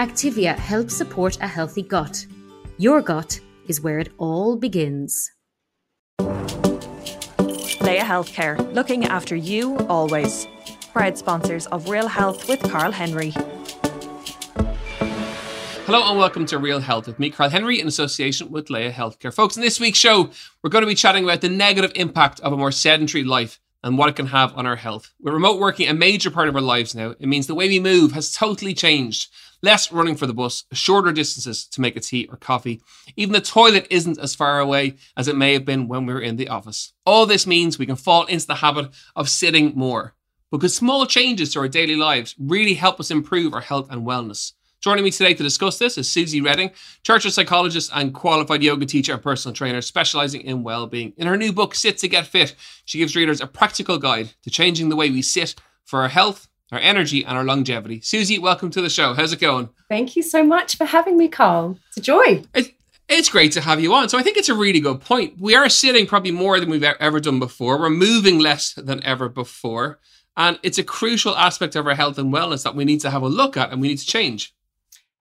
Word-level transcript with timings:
Activia 0.00 0.56
helps 0.56 0.96
support 0.96 1.36
a 1.42 1.46
healthy 1.46 1.82
gut. 1.82 2.24
Your 2.78 3.02
gut 3.02 3.38
is 3.68 3.82
where 3.82 3.98
it 3.98 4.08
all 4.16 4.56
begins. 4.56 5.30
Laya 7.82 8.00
Healthcare, 8.00 8.56
looking 8.72 9.04
after 9.04 9.36
you 9.36 9.76
always. 9.88 10.48
Proud 10.94 11.18
sponsors 11.18 11.66
of 11.66 11.90
Real 11.90 12.08
Health 12.08 12.48
with 12.48 12.62
Karl 12.62 12.92
Henry. 12.92 13.34
Hello 15.84 16.08
and 16.08 16.18
welcome 16.18 16.46
to 16.46 16.56
Real 16.56 16.80
Health 16.80 17.06
with 17.06 17.18
me, 17.18 17.28
Karl 17.28 17.50
Henry, 17.50 17.78
in 17.78 17.86
association 17.86 18.50
with 18.50 18.70
Laya 18.70 18.90
Healthcare. 18.90 19.34
Folks, 19.34 19.58
in 19.58 19.62
this 19.62 19.78
week's 19.78 19.98
show, 19.98 20.30
we're 20.62 20.70
going 20.70 20.80
to 20.80 20.88
be 20.88 20.94
chatting 20.94 21.24
about 21.24 21.42
the 21.42 21.50
negative 21.50 21.92
impact 21.94 22.40
of 22.40 22.54
a 22.54 22.56
more 22.56 22.72
sedentary 22.72 23.24
life 23.24 23.60
and 23.82 23.98
what 23.98 24.08
it 24.08 24.16
can 24.16 24.28
have 24.28 24.56
on 24.56 24.64
our 24.66 24.76
health. 24.76 25.12
With 25.20 25.34
remote 25.34 25.60
working 25.60 25.88
a 25.88 25.94
major 25.94 26.30
part 26.30 26.48
of 26.48 26.54
our 26.54 26.62
lives 26.62 26.94
now, 26.94 27.10
it 27.10 27.26
means 27.26 27.46
the 27.46 27.54
way 27.54 27.68
we 27.68 27.80
move 27.80 28.12
has 28.12 28.32
totally 28.32 28.72
changed. 28.72 29.30
Less 29.62 29.92
running 29.92 30.16
for 30.16 30.26
the 30.26 30.32
bus, 30.32 30.64
shorter 30.72 31.12
distances 31.12 31.66
to 31.66 31.82
make 31.82 31.94
a 31.94 32.00
tea 32.00 32.26
or 32.30 32.36
coffee. 32.36 32.80
Even 33.16 33.34
the 33.34 33.42
toilet 33.42 33.86
isn't 33.90 34.18
as 34.18 34.34
far 34.34 34.58
away 34.58 34.96
as 35.18 35.28
it 35.28 35.36
may 35.36 35.52
have 35.52 35.66
been 35.66 35.86
when 35.86 36.06
we 36.06 36.14
were 36.14 36.20
in 36.20 36.36
the 36.36 36.48
office. 36.48 36.94
All 37.04 37.26
this 37.26 37.46
means 37.46 37.78
we 37.78 37.84
can 37.84 37.96
fall 37.96 38.24
into 38.24 38.46
the 38.46 38.54
habit 38.56 38.88
of 39.14 39.28
sitting 39.28 39.72
more. 39.74 40.14
Because 40.50 40.74
small 40.74 41.04
changes 41.04 41.52
to 41.52 41.60
our 41.60 41.68
daily 41.68 41.94
lives 41.94 42.34
really 42.38 42.72
help 42.74 42.98
us 43.00 43.10
improve 43.10 43.52
our 43.52 43.60
health 43.60 43.90
and 43.90 44.06
wellness. 44.06 44.54
Joining 44.80 45.04
me 45.04 45.10
today 45.10 45.34
to 45.34 45.42
discuss 45.42 45.78
this 45.78 45.98
is 45.98 46.10
Suzy 46.10 46.40
Reading, 46.40 46.70
chartered 47.02 47.34
psychologist 47.34 47.90
and 47.94 48.14
qualified 48.14 48.62
yoga 48.62 48.86
teacher 48.86 49.12
and 49.12 49.22
personal 49.22 49.54
trainer 49.54 49.82
specializing 49.82 50.40
in 50.40 50.62
well-being. 50.62 51.12
In 51.18 51.26
her 51.26 51.36
new 51.36 51.52
book, 51.52 51.74
Sit 51.74 51.98
to 51.98 52.08
Get 52.08 52.26
Fit, 52.26 52.56
she 52.86 52.96
gives 52.96 53.14
readers 53.14 53.42
a 53.42 53.46
practical 53.46 53.98
guide 53.98 54.30
to 54.42 54.48
changing 54.48 54.88
the 54.88 54.96
way 54.96 55.10
we 55.10 55.20
sit 55.20 55.54
for 55.84 56.00
our 56.00 56.08
health, 56.08 56.48
our 56.72 56.78
energy, 56.78 57.24
and 57.24 57.36
our 57.36 57.44
longevity. 57.44 58.00
Suzy, 58.00 58.38
welcome 58.38 58.70
to 58.70 58.80
the 58.80 58.90
show. 58.90 59.14
How's 59.14 59.32
it 59.32 59.40
going? 59.40 59.68
Thank 59.88 60.16
you 60.16 60.22
so 60.22 60.44
much 60.44 60.76
for 60.76 60.84
having 60.84 61.16
me, 61.16 61.28
Karl. 61.28 61.78
It's 61.88 61.96
a 61.96 62.00
joy. 62.00 62.42
It, 62.54 62.74
it's 63.08 63.28
great 63.28 63.52
to 63.52 63.60
have 63.60 63.80
you 63.80 63.92
on. 63.92 64.08
So 64.08 64.18
I 64.18 64.22
think 64.22 64.36
it's 64.36 64.48
a 64.48 64.54
really 64.54 64.80
good 64.80 65.00
point. 65.00 65.34
We 65.40 65.56
are 65.56 65.68
sitting 65.68 66.06
probably 66.06 66.30
more 66.30 66.60
than 66.60 66.70
we've 66.70 66.84
ever 66.84 67.18
done 67.18 67.40
before. 67.40 67.78
We're 67.78 67.90
moving 67.90 68.38
less 68.38 68.72
than 68.74 69.02
ever 69.02 69.28
before. 69.28 69.98
And 70.36 70.60
it's 70.62 70.78
a 70.78 70.84
crucial 70.84 71.36
aspect 71.36 71.74
of 71.74 71.86
our 71.86 71.94
health 71.96 72.18
and 72.18 72.32
wellness 72.32 72.62
that 72.62 72.76
we 72.76 72.84
need 72.84 73.00
to 73.00 73.10
have 73.10 73.22
a 73.22 73.28
look 73.28 73.56
at 73.56 73.72
and 73.72 73.80
we 73.80 73.88
need 73.88 73.98
to 73.98 74.06
change. 74.06 74.54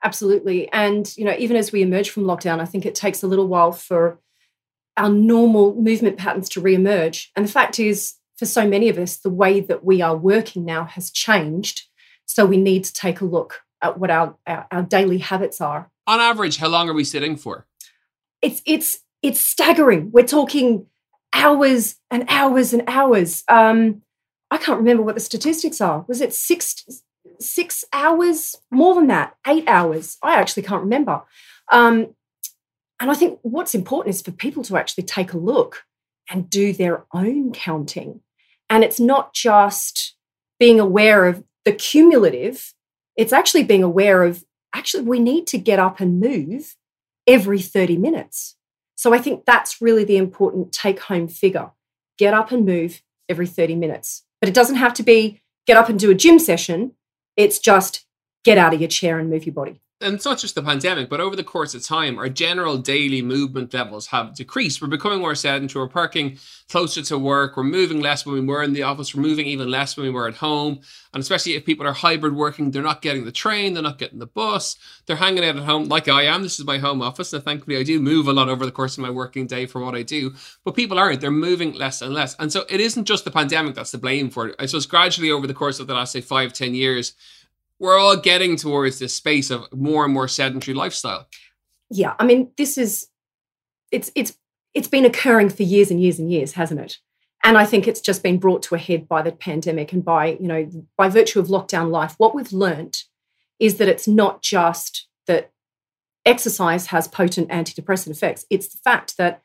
Absolutely. 0.04 0.72
And, 0.72 1.12
you 1.18 1.26
know, 1.26 1.36
even 1.40 1.58
as 1.58 1.72
we 1.72 1.82
emerge 1.82 2.12
from 2.12 2.24
lockdown, 2.24 2.60
I 2.60 2.66
think 2.66 2.86
it 2.86 2.96
takes 2.96 3.24
a 3.24 3.28
little 3.28 3.48
while 3.48 3.72
for 3.72 4.20
our 4.96 5.10
normal 5.10 5.76
movement 5.76 6.18
patterns 6.18 6.48
to 6.50 6.62
re-emerge. 6.62 7.32
And 7.36 7.46
the 7.46 7.52
fact 7.52 7.80
is, 7.80 8.16
for 8.40 8.46
so 8.46 8.68
many 8.68 8.88
of 8.88 8.98
us, 8.98 9.18
the 9.18 9.30
way 9.30 9.60
that 9.60 9.84
we 9.84 10.02
are 10.02 10.16
working 10.16 10.64
now 10.64 10.86
has 10.86 11.12
changed. 11.12 11.84
So 12.26 12.46
we 12.46 12.58
need 12.58 12.86
to 12.86 12.94
take 12.94 13.20
a 13.20 13.26
look 13.26 13.62
at 13.82 14.00
what 14.00 14.10
our, 14.10 14.36
our, 14.48 14.66
our 14.72 14.82
daily 14.82 15.18
habits 15.18 15.60
are. 15.60 15.92
On 16.08 16.20
average, 16.20 16.58
how 16.58 16.70
long 16.70 16.90
are 16.90 16.94
we 16.94 17.04
sitting 17.04 17.36
for? 17.36 17.68
It's 18.42 18.62
it's 18.66 19.00
it's 19.22 19.42
staggering. 19.42 20.12
We're 20.12 20.26
talking 20.26 20.86
hours 21.34 21.98
and 22.10 22.26
hours 22.30 22.74
and 22.74 22.84
hours. 22.88 23.44
Um, 23.50 24.02
I 24.50 24.58
can't 24.58 24.80
remember 24.80 25.04
what 25.04 25.16
the 25.16 25.22
statistics 25.22 25.82
are. 25.82 26.06
Was 26.08 26.22
it 26.22 26.34
six 26.34 27.04
six 27.40 27.84
hours? 27.92 28.56
More 28.72 28.96
than 28.96 29.08
that, 29.08 29.36
eight 29.46 29.68
hours. 29.68 30.18
I 30.24 30.36
actually 30.36 30.64
can't 30.64 30.82
remember. 30.84 31.22
Um, 31.72 32.16
and 33.02 33.12
I 33.12 33.14
think 33.14 33.40
what's 33.42 33.76
important 33.76 34.16
is 34.16 34.22
for 34.22 34.32
people 34.32 34.64
to 34.64 34.78
actually 34.78 35.04
take 35.04 35.34
a 35.34 35.38
look 35.38 35.86
and 36.30 36.50
do 36.50 36.74
their 36.74 37.06
own 37.14 37.52
counting. 37.52 38.22
And 38.70 38.84
it's 38.84 39.00
not 39.00 39.34
just 39.34 40.16
being 40.60 40.80
aware 40.80 41.26
of 41.26 41.44
the 41.66 41.72
cumulative, 41.72 42.74
it's 43.16 43.34
actually 43.34 43.64
being 43.64 43.84
aware 43.84 44.24
of 44.24 44.44
actually, 44.74 45.04
we 45.04 45.20
need 45.20 45.48
to 45.48 45.58
get 45.58 45.80
up 45.80 46.00
and 46.00 46.20
move 46.20 46.76
every 47.28 47.60
30 47.60 47.98
minutes. 47.98 48.56
So 48.96 49.14
I 49.14 49.18
think 49.18 49.46
that's 49.46 49.82
really 49.82 50.04
the 50.04 50.18
important 50.18 50.72
take 50.72 51.00
home 51.00 51.28
figure 51.28 51.72
get 52.18 52.34
up 52.34 52.52
and 52.52 52.66
move 52.66 53.02
every 53.30 53.48
30 53.48 53.76
minutes. 53.76 54.26
But 54.42 54.50
it 54.50 54.54
doesn't 54.54 54.76
have 54.76 54.94
to 54.96 55.04
be 55.04 55.42
get 55.66 55.78
up 55.78 55.88
and 55.88 55.98
do 55.98 56.12
a 56.12 56.16
gym 56.16 56.38
session, 56.38 56.94
it's 57.38 57.60
just 57.60 58.06
get 58.44 58.58
out 58.58 58.74
of 58.74 58.82
your 58.82 58.90
chair 58.90 59.18
and 59.20 59.30
move 59.30 59.46
your 59.46 59.54
body 59.54 59.82
and 60.02 60.16
it's 60.16 60.26
not 60.26 60.40
just 60.40 60.56
the 60.56 60.64
pandemic, 60.64 61.10
but 61.10 61.20
over 61.20 61.36
the 61.36 61.44
course 61.44 61.76
of 61.76 61.84
time, 61.84 62.18
our 62.18 62.30
general 62.30 62.78
daily 62.78 63.22
movement 63.22 63.74
levels 63.74 64.08
have 64.08 64.34
decreased. 64.34 64.82
We're 64.82 64.88
becoming 64.88 65.20
more 65.20 65.36
sedentary. 65.36 65.84
We're 65.84 65.90
parking 65.90 66.38
closer 66.70 67.02
to 67.02 67.18
work. 67.18 67.58
We're 67.58 67.64
moving 67.64 68.00
less 68.00 68.26
when 68.26 68.36
we 68.36 68.42
were 68.42 68.64
in 68.64 68.72
the 68.72 68.84
office. 68.84 69.14
We're 69.14 69.22
moving 69.22 69.48
even 69.48 69.70
less 69.70 69.98
when 69.98 70.06
we 70.06 70.12
were 70.12 70.28
at 70.28 70.36
home. 70.36 70.80
And 71.14 71.20
especially 71.20 71.56
if 71.56 71.66
people 71.66 71.86
are 71.86 71.92
hybrid 71.92 72.34
working, 72.34 72.72
they're 72.72 72.82
not 72.82 73.02
getting 73.02 73.26
the 73.26 73.32
train, 73.32 73.74
they're 73.74 73.84
not 73.84 73.98
getting 73.98 74.20
the 74.20 74.28
bus, 74.28 74.78
they're 75.06 75.18
hanging 75.18 75.44
out 75.44 75.58
at 75.58 75.64
home 75.64 75.90
like 75.90 76.08
I 76.08 76.24
am. 76.24 76.44
This 76.44 76.60
is 76.60 76.66
my 76.66 76.78
home 76.78 77.02
office. 77.02 77.34
And 77.34 77.44
thankfully, 77.44 77.78
I 77.78 77.84
do 77.84 78.00
move 78.00 78.28
a 78.28 78.34
lot 78.34 78.48
over 78.48 78.66
the 78.66 78.72
course 78.72 78.98
of 78.98 79.02
my 79.02 79.10
working 79.10 79.48
day 79.48 79.66
for 79.66 79.84
what 79.84 79.96
I 79.96 80.04
do. 80.04 80.34
But 80.64 80.76
people 80.76 80.98
aren't. 80.98 81.20
They're 81.20 81.32
moving 81.32 81.74
less 81.74 82.02
and 82.02 82.14
less. 82.14 82.36
And 82.40 82.54
so 82.54 82.64
it 82.70 82.80
isn't 82.80 83.06
just 83.06 83.26
the 83.26 83.32
pandemic 83.32 83.76
that's 83.76 83.92
to 83.92 83.98
blame 83.98 84.30
for 84.30 84.48
it. 84.48 84.56
I 84.60 84.66
suppose 84.66 84.86
gradually 84.86 85.32
over 85.32 85.48
the 85.48 85.54
course 85.54 85.80
of 85.80 85.88
the 85.88 85.94
last, 85.96 86.14
say, 86.14 86.22
five, 86.22 86.54
ten 86.54 86.74
years, 86.74 87.16
we're 87.80 87.98
all 87.98 88.18
getting 88.18 88.56
towards 88.56 89.00
this 89.00 89.14
space 89.14 89.50
of 89.50 89.72
more 89.74 90.04
and 90.04 90.14
more 90.14 90.28
sedentary 90.28 90.76
lifestyle. 90.76 91.28
Yeah, 91.90 92.14
I 92.20 92.26
mean, 92.26 92.52
this 92.58 92.78
is 92.78 93.08
it's 93.92 94.12
it's 94.16 94.38
it's 94.74 94.88
been 94.88 95.06
occurring 95.06 95.50
for 95.50 95.64
years 95.64 95.90
and 95.90 96.02
years 96.02 96.20
and 96.20 96.32
years, 96.32 96.54
hasn't 96.54 96.80
it? 96.80 96.98
And 97.44 97.58
I 97.58 97.66
think 97.66 97.88
it's 97.88 98.02
just 98.02 98.22
been 98.22 98.38
brought 98.38 98.64
to 98.64 98.76
a 98.76 98.80
head 98.80 99.08
by 99.08 99.22
the 99.22 99.32
pandemic 99.32 99.94
and 99.94 100.04
by, 100.04 100.38
you 100.40 100.48
know, 100.48 100.70
by 100.98 101.08
virtue 101.08 101.40
of 101.40 101.48
lockdown 101.48 101.90
life. 101.90 102.16
What 102.18 102.36
we've 102.36 102.52
learned 102.52 103.04
is 103.60 103.78
that 103.78 103.88
it's 103.88 104.08
not 104.08 104.42
just 104.42 105.08
that 105.26 105.52
exercise 106.26 106.88
has 106.88 107.08
potent 107.08 107.50
antidepressant 107.50 108.12
effects, 108.12 108.46
it's 108.50 108.68
the 108.68 108.78
fact 108.84 109.18
that 109.18 109.42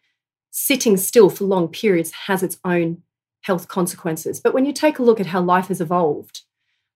sitting 0.50 0.96
still 0.96 1.30
for 1.30 1.44
long 1.44 1.68
periods 1.68 2.10
has 2.26 2.42
its 2.42 2.58
own 2.64 3.02
health 3.42 3.68
consequences. 3.68 4.40
But 4.40 4.54
when 4.54 4.64
you 4.64 4.72
take 4.72 4.98
a 4.98 5.02
look 5.02 5.20
at 5.20 5.26
how 5.26 5.40
life 5.40 5.68
has 5.68 5.80
evolved, 5.80 6.42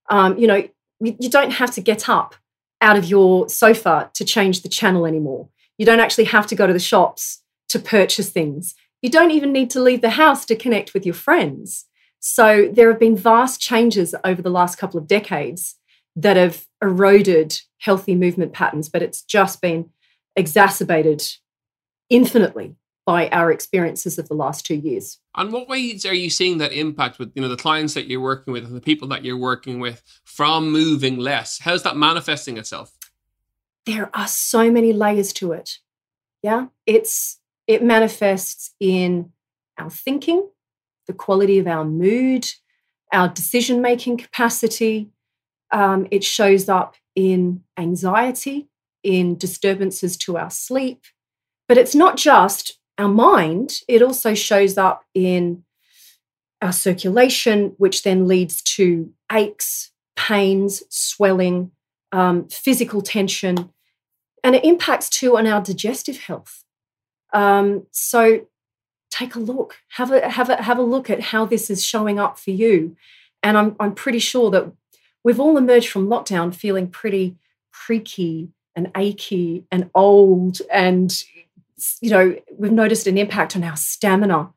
um, 0.09 0.37
you 0.37 0.47
know, 0.47 0.67
you 0.99 1.29
don't 1.29 1.51
have 1.51 1.71
to 1.71 1.81
get 1.81 2.09
up 2.09 2.35
out 2.81 2.97
of 2.97 3.05
your 3.05 3.49
sofa 3.49 4.09
to 4.13 4.25
change 4.25 4.61
the 4.61 4.69
channel 4.69 5.05
anymore. 5.05 5.49
You 5.77 5.85
don't 5.85 5.99
actually 5.99 6.25
have 6.25 6.47
to 6.47 6.55
go 6.55 6.67
to 6.67 6.73
the 6.73 6.79
shops 6.79 7.41
to 7.69 7.79
purchase 7.79 8.29
things. 8.29 8.75
You 9.01 9.09
don't 9.09 9.31
even 9.31 9.53
need 9.53 9.69
to 9.71 9.81
leave 9.81 10.01
the 10.01 10.11
house 10.11 10.45
to 10.45 10.55
connect 10.55 10.93
with 10.93 11.05
your 11.05 11.15
friends. 11.15 11.85
So 12.19 12.69
there 12.71 12.89
have 12.89 12.99
been 12.99 13.15
vast 13.15 13.61
changes 13.61 14.13
over 14.23 14.41
the 14.41 14.49
last 14.49 14.77
couple 14.77 14.99
of 14.99 15.07
decades 15.07 15.75
that 16.15 16.35
have 16.35 16.65
eroded 16.81 17.61
healthy 17.77 18.15
movement 18.15 18.51
patterns, 18.51 18.89
but 18.89 19.01
it's 19.01 19.21
just 19.21 19.61
been 19.61 19.89
exacerbated 20.35 21.23
infinitely 22.09 22.75
by 23.09 23.27
our 23.29 23.51
experiences 23.51 24.19
of 24.19 24.27
the 24.27 24.35
last 24.35 24.67
two 24.67 24.75
years. 24.75 25.17
And 25.35 25.51
what 25.51 25.67
ways 25.67 26.05
are 26.05 26.13
you 26.13 26.29
seeing 26.29 26.59
that 26.59 26.71
impact 26.71 27.17
with 27.17 27.31
you 27.33 27.41
know 27.41 27.47
the 27.47 27.57
clients 27.57 27.95
that 27.95 28.05
you're 28.05 28.21
working 28.21 28.53
with 28.53 28.65
and 28.65 28.75
the 28.75 28.81
people 28.81 29.07
that 29.07 29.25
you're 29.25 29.35
working 29.35 29.79
with 29.79 30.03
from 30.25 30.69
moving 30.71 31.17
less? 31.17 31.57
How's 31.59 31.81
that 31.81 31.97
manifesting 31.97 32.59
itself? 32.59 32.95
There 33.87 34.15
are 34.15 34.27
so 34.27 34.69
many 34.69 34.93
layers 34.93 35.33
to 35.33 35.53
it. 35.53 35.79
Yeah, 36.43 36.67
it's 36.85 37.39
it 37.65 37.81
manifests 37.81 38.75
in 38.79 39.31
our 39.79 39.89
thinking, 39.89 40.47
the 41.07 41.13
quality 41.13 41.57
of 41.57 41.65
our 41.65 41.85
mood, 41.85 42.45
our 43.11 43.27
decision 43.27 43.81
making 43.81 44.17
capacity. 44.17 45.09
Um, 45.71 46.07
it 46.11 46.23
shows 46.23 46.69
up 46.69 46.93
in 47.15 47.63
anxiety, 47.75 48.69
in 49.01 49.35
disturbances 49.35 50.15
to 50.17 50.37
our 50.37 50.51
sleep. 50.51 51.05
But 51.67 51.79
it's 51.79 51.95
not 51.95 52.15
just 52.15 52.78
our 52.99 53.09
mind, 53.09 53.81
it 53.87 54.01
also 54.01 54.33
shows 54.35 54.77
up 54.77 55.05
in 55.15 55.63
our 56.61 56.73
circulation, 56.73 57.73
which 57.77 58.03
then 58.03 58.27
leads 58.27 58.61
to 58.61 59.11
aches, 59.31 59.91
pains, 60.15 60.83
swelling, 60.89 61.71
um, 62.11 62.47
physical 62.49 63.01
tension, 63.01 63.71
and 64.43 64.55
it 64.55 64.65
impacts 64.65 65.09
too 65.09 65.37
on 65.37 65.47
our 65.47 65.61
digestive 65.61 66.19
health. 66.19 66.63
Um, 67.33 67.87
so 67.91 68.47
take 69.09 69.35
a 69.35 69.39
look, 69.39 69.77
have 69.91 70.11
a 70.11 70.29
have 70.29 70.49
a 70.49 70.61
have 70.61 70.77
a 70.77 70.83
look 70.83 71.09
at 71.09 71.21
how 71.21 71.45
this 71.45 71.69
is 71.69 71.83
showing 71.83 72.19
up 72.19 72.37
for 72.37 72.51
you, 72.51 72.97
and 73.41 73.57
I'm 73.57 73.75
I'm 73.79 73.95
pretty 73.95 74.19
sure 74.19 74.51
that 74.51 74.71
we've 75.23 75.39
all 75.39 75.57
emerged 75.57 75.89
from 75.89 76.07
lockdown 76.07 76.53
feeling 76.53 76.89
pretty 76.89 77.37
creaky 77.71 78.49
and 78.75 78.91
achy 78.95 79.63
and 79.71 79.89
old 79.95 80.61
and 80.71 81.23
you 82.01 82.09
know 82.09 82.35
we've 82.57 82.71
noticed 82.71 83.07
an 83.07 83.17
impact 83.17 83.55
on 83.55 83.63
our 83.63 83.75
stamina 83.75 84.49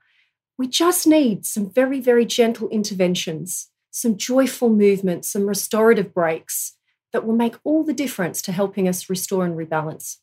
we 0.59 0.69
just 0.69 1.07
need 1.07 1.45
some 1.45 1.71
very 1.71 2.01
very 2.01 2.25
gentle 2.25 2.69
interventions 2.69 3.69
some 3.91 4.17
joyful 4.17 4.71
movements 4.71 5.29
some 5.29 5.47
restorative 5.47 6.13
breaks 6.15 6.77
that 7.13 7.27
will 7.27 7.37
make 7.37 7.57
all 7.65 7.85
the 7.85 7.93
difference 7.93 8.41
to 8.41 8.53
helping 8.53 8.89
us 8.89 9.11
restore 9.11 9.45
and 9.45 9.57
rebalance 9.57 10.17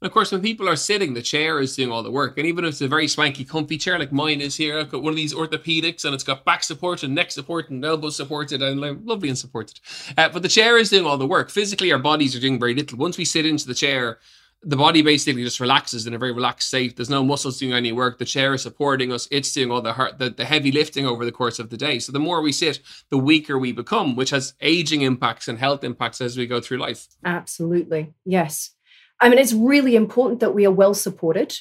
and 0.00 0.06
of 0.06 0.12
course, 0.12 0.30
when 0.30 0.42
people 0.42 0.68
are 0.68 0.76
sitting, 0.76 1.14
the 1.14 1.22
chair 1.22 1.58
is 1.58 1.74
doing 1.74 1.90
all 1.90 2.02
the 2.02 2.10
work. 2.10 2.36
And 2.36 2.46
even 2.46 2.66
if 2.66 2.72
it's 2.72 2.80
a 2.82 2.88
very 2.88 3.08
swanky, 3.08 3.46
comfy 3.46 3.78
chair 3.78 3.98
like 3.98 4.12
mine 4.12 4.42
is 4.42 4.54
here, 4.54 4.78
I've 4.78 4.90
got 4.90 5.02
one 5.02 5.12
of 5.12 5.16
these 5.16 5.32
orthopedics 5.32 6.04
and 6.04 6.14
it's 6.14 6.22
got 6.22 6.44
back 6.44 6.62
support 6.64 7.02
and 7.02 7.14
neck 7.14 7.30
support 7.30 7.70
and 7.70 7.82
elbow 7.82 8.10
supported 8.10 8.60
and 8.60 8.78
lovely 9.06 9.30
and 9.30 9.38
supported. 9.38 9.80
Uh, 10.18 10.28
but 10.28 10.42
the 10.42 10.50
chair 10.50 10.76
is 10.76 10.90
doing 10.90 11.06
all 11.06 11.16
the 11.16 11.26
work. 11.26 11.48
Physically, 11.48 11.92
our 11.92 11.98
bodies 11.98 12.36
are 12.36 12.40
doing 12.40 12.60
very 12.60 12.74
little. 12.74 12.98
Once 12.98 13.16
we 13.16 13.24
sit 13.24 13.46
into 13.46 13.66
the 13.66 13.74
chair, 13.74 14.18
the 14.66 14.76
body 14.76 15.00
basically 15.00 15.44
just 15.44 15.60
relaxes 15.60 16.08
in 16.08 16.14
a 16.14 16.18
very 16.18 16.32
relaxed 16.32 16.66
state. 16.68 16.96
There's 16.96 17.08
no 17.08 17.22
muscles 17.22 17.58
doing 17.58 17.72
any 17.72 17.92
work. 17.92 18.18
The 18.18 18.24
chair 18.24 18.52
is 18.52 18.62
supporting 18.62 19.12
us. 19.12 19.28
It's 19.30 19.52
doing 19.52 19.70
all 19.70 19.80
the 19.80 19.92
heart, 19.92 20.18
the, 20.18 20.28
the 20.28 20.44
heavy 20.44 20.72
lifting 20.72 21.06
over 21.06 21.24
the 21.24 21.30
course 21.30 21.60
of 21.60 21.70
the 21.70 21.76
day. 21.76 22.00
So 22.00 22.10
the 22.10 22.18
more 22.18 22.42
we 22.42 22.50
sit, 22.50 22.80
the 23.08 23.16
weaker 23.16 23.58
we 23.58 23.70
become, 23.70 24.16
which 24.16 24.30
has 24.30 24.54
aging 24.60 25.02
impacts 25.02 25.46
and 25.46 25.56
health 25.56 25.84
impacts 25.84 26.20
as 26.20 26.36
we 26.36 26.48
go 26.48 26.60
through 26.60 26.78
life. 26.78 27.06
Absolutely. 27.24 28.12
Yes. 28.24 28.72
I 29.20 29.28
mean, 29.28 29.38
it's 29.38 29.52
really 29.52 29.94
important 29.94 30.40
that 30.40 30.54
we 30.54 30.66
are 30.66 30.72
well 30.72 30.94
supported. 30.94 31.56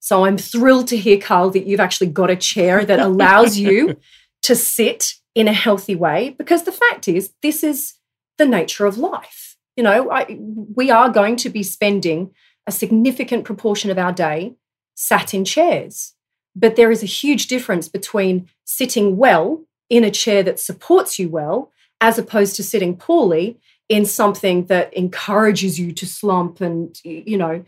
So 0.00 0.24
I'm 0.24 0.36
thrilled 0.36 0.88
to 0.88 0.96
hear, 0.96 1.20
Karl, 1.20 1.50
that 1.50 1.66
you've 1.66 1.80
actually 1.80 2.08
got 2.08 2.30
a 2.30 2.36
chair 2.36 2.84
that 2.84 2.98
allows 2.98 3.56
you 3.58 3.96
to 4.42 4.56
sit 4.56 5.14
in 5.36 5.46
a 5.46 5.52
healthy 5.52 5.94
way 5.94 6.34
because 6.36 6.64
the 6.64 6.72
fact 6.72 7.06
is, 7.06 7.32
this 7.42 7.62
is 7.62 7.94
the 8.38 8.46
nature 8.46 8.86
of 8.86 8.98
life. 8.98 9.53
You 9.76 9.82
know, 9.82 10.10
I, 10.10 10.38
we 10.38 10.90
are 10.90 11.08
going 11.08 11.36
to 11.36 11.48
be 11.48 11.62
spending 11.62 12.32
a 12.66 12.72
significant 12.72 13.44
proportion 13.44 13.90
of 13.90 13.98
our 13.98 14.12
day 14.12 14.54
sat 14.94 15.34
in 15.34 15.44
chairs. 15.44 16.14
But 16.56 16.76
there 16.76 16.90
is 16.90 17.02
a 17.02 17.06
huge 17.06 17.48
difference 17.48 17.88
between 17.88 18.48
sitting 18.64 19.16
well 19.16 19.64
in 19.90 20.04
a 20.04 20.10
chair 20.10 20.42
that 20.44 20.60
supports 20.60 21.18
you 21.18 21.28
well 21.28 21.72
as 22.00 22.18
opposed 22.18 22.56
to 22.56 22.62
sitting 22.62 22.96
poorly 22.96 23.58
in 23.88 24.04
something 24.04 24.66
that 24.66 24.92
encourages 24.94 25.78
you 25.78 25.92
to 25.92 26.06
slump 26.06 26.60
and 26.60 26.98
you 27.04 27.36
know 27.36 27.64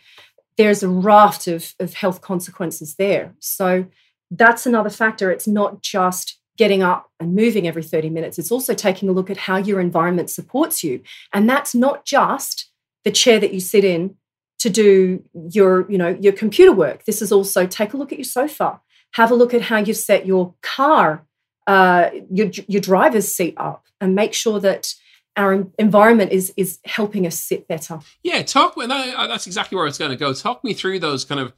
there's 0.57 0.83
a 0.83 0.89
raft 0.89 1.47
of, 1.47 1.75
of 1.79 1.95
health 1.95 2.23
consequences 2.23 2.95
there 2.97 3.35
so 3.39 3.87
that's 4.31 4.67
another 4.67 4.91
factor 4.91 5.31
it's 5.31 5.47
not 5.47 5.83
just 5.83 6.39
getting 6.57 6.83
up 6.83 7.11
and 7.21 7.35
moving 7.35 7.67
every 7.67 7.83
30 7.83 8.11
minutes 8.11 8.39
it's 8.39 8.51
also 8.51 8.75
taking 8.75 9.09
a 9.09 9.13
look 9.13 9.31
at 9.31 9.37
how 9.37 9.57
your 9.57 9.81
environment 9.81 10.31
supports 10.31 10.83
you 10.83 11.03
and 11.33 11.49
that's 11.49 11.75
not 11.75 12.05
just 12.05 12.71
the 13.05 13.11
chair 13.11 13.39
that 13.39 13.53
you 13.53 13.61
sit 13.61 13.85
in 13.85 14.17
to 14.59 14.71
do 14.71 15.23
your 15.51 15.91
you 15.91 15.99
know 15.99 16.17
your 16.21 16.33
computer 16.33 16.73
work 16.73 17.05
this 17.05 17.21
is 17.21 17.31
also 17.31 17.67
take 17.67 17.93
a 17.93 17.97
look 17.97 18.13
at 18.13 18.19
your 18.19 18.25
sofa 18.25 18.81
have 19.13 19.31
a 19.31 19.35
look 19.35 19.55
at 19.55 19.63
how 19.63 19.79
you've 19.79 19.97
set 19.97 20.27
your 20.27 20.55
car 20.63 21.27
uh, 21.67 22.11
your, 22.31 22.49
your 22.69 22.81
driver's 22.81 23.27
seat 23.29 23.55
up 23.57 23.85
and 24.01 24.15
make 24.15 24.33
sure 24.33 24.61
that 24.61 24.95
our 25.37 25.67
environment 25.79 26.33
is 26.33 26.53
is 26.57 26.79
helping 26.85 27.27
us 27.27 27.39
sit 27.39 27.69
better. 27.69 28.01
Yeah, 28.23 28.43
talk. 28.43 28.75
That's 28.77 29.47
exactly 29.47 29.77
where 29.77 29.87
it's 29.87 29.99
going 29.99 30.11
to 30.11 30.17
go. 30.17 30.33
Talk 30.33 30.65
me 30.65 30.73
through 30.73 31.01
those 31.01 31.25
kind 31.25 31.41
of 31.41 31.53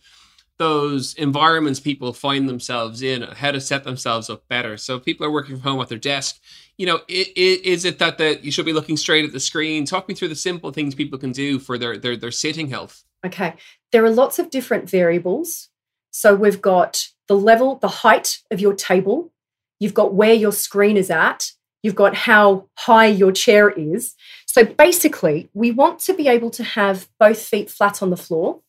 those 0.59 1.15
environments 1.15 1.81
people 1.81 2.13
find 2.13 2.49
themselves 2.49 3.03
in, 3.03 3.23
how 3.23 3.51
to 3.51 3.61
set 3.61 3.85
themselves 3.85 4.29
up 4.29 4.47
better. 4.49 4.77
So 4.77 4.97
if 4.97 5.05
people 5.05 5.25
are 5.25 5.31
working 5.31 5.57
from 5.57 5.63
home 5.63 5.81
at 5.81 5.89
their 5.89 5.99
desk. 5.99 6.41
You 6.77 6.87
know, 6.87 7.01
it, 7.09 7.29
it, 7.37 7.65
is 7.65 7.85
it 7.85 7.99
that 7.99 8.19
that 8.19 8.45
you 8.45 8.53
should 8.53 8.67
be 8.67 8.73
looking 8.73 8.97
straight 8.97 9.25
at 9.25 9.33
the 9.33 9.41
screen? 9.41 9.85
Talk 9.85 10.09
me 10.09 10.15
through 10.15 10.29
the 10.29 10.37
simple 10.37 10.71
things 10.71 10.95
people 10.95 11.19
can 11.19 11.33
do 11.33 11.59
for 11.59 11.79
their 11.79 11.97
their 11.97 12.17
their 12.17 12.31
sitting 12.31 12.69
health. 12.69 13.05
Okay, 13.27 13.55
there 13.91 14.05
are 14.05 14.11
lots 14.11 14.39
of 14.39 14.51
different 14.51 14.89
variables. 14.89 15.71
So 16.11 16.35
we've 16.35 16.63
got 16.63 17.09
the 17.27 17.37
level, 17.37 17.77
the 17.77 17.89
height 17.89 18.39
of 18.51 18.61
your 18.61 18.75
table. 18.75 19.33
You've 19.81 19.95
got 19.95 20.15
where 20.15 20.35
your 20.35 20.53
screen 20.53 20.97
is 20.97 21.11
at 21.11 21.53
you've 21.83 21.95
got 21.95 22.15
how 22.15 22.69
high 22.77 23.07
your 23.07 23.33
chair 23.33 23.71
is. 23.71 24.15
So 24.47 24.65
basically, 24.65 25.49
we 25.55 25.71
want 25.71 26.01
to 26.01 26.15
be 26.15 26.29
able 26.29 26.51
to 26.51 26.65
have 26.65 27.09
both 27.19 27.41
feet 27.41 27.71
flat 27.71 28.03
on 28.03 28.11
the 28.11 28.17
floor 28.17 28.61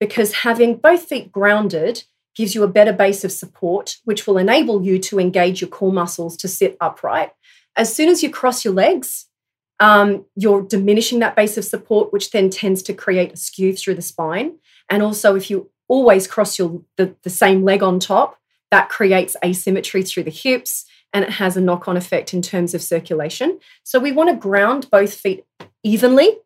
because 0.00 0.32
having 0.32 0.76
both 0.76 1.04
feet 1.04 1.32
grounded 1.32 2.04
gives 2.34 2.54
you 2.54 2.62
a 2.62 2.68
better 2.68 2.92
base 2.92 3.24
of 3.24 3.32
support, 3.32 3.98
which 4.04 4.26
will 4.26 4.38
enable 4.38 4.84
you 4.84 4.98
to 4.98 5.20
engage 5.20 5.60
your 5.60 5.70
core 5.70 5.92
muscles 5.92 6.36
to 6.36 6.48
sit 6.48 6.76
upright. 6.80 7.32
As 7.76 7.94
soon 7.94 8.08
as 8.08 8.22
you 8.22 8.30
cross 8.30 8.64
your 8.64 8.74
legs, 8.74 9.26
um, 9.80 10.24
you're 10.36 10.62
diminishing 10.62 11.18
that 11.20 11.36
base 11.36 11.56
of 11.56 11.64
support, 11.64 12.12
which 12.12 12.30
then 12.30 12.50
tends 12.50 12.82
to 12.84 12.94
create 12.94 13.32
a 13.32 13.36
skew 13.36 13.74
through 13.74 13.94
the 13.94 14.02
spine. 14.02 14.58
And 14.88 15.02
also, 15.02 15.34
if 15.34 15.50
you 15.50 15.70
always 15.88 16.26
cross 16.26 16.58
your 16.58 16.82
the, 16.96 17.14
the 17.22 17.30
same 17.30 17.64
leg 17.64 17.82
on 17.82 18.00
top, 18.00 18.38
that 18.70 18.88
creates 18.88 19.36
asymmetry 19.44 20.02
through 20.02 20.24
the 20.24 20.30
hips 20.30 20.84
and 21.12 21.24
it 21.24 21.30
has 21.30 21.56
a 21.56 21.60
knock 21.60 21.86
on 21.86 21.96
effect 21.96 22.34
in 22.34 22.42
terms 22.42 22.74
of 22.74 22.82
circulation. 22.82 23.60
So 23.84 24.00
we 24.00 24.10
want 24.10 24.30
to 24.30 24.36
ground 24.36 24.88
both 24.90 25.14
feet 25.14 25.44
evenly, 25.84 26.38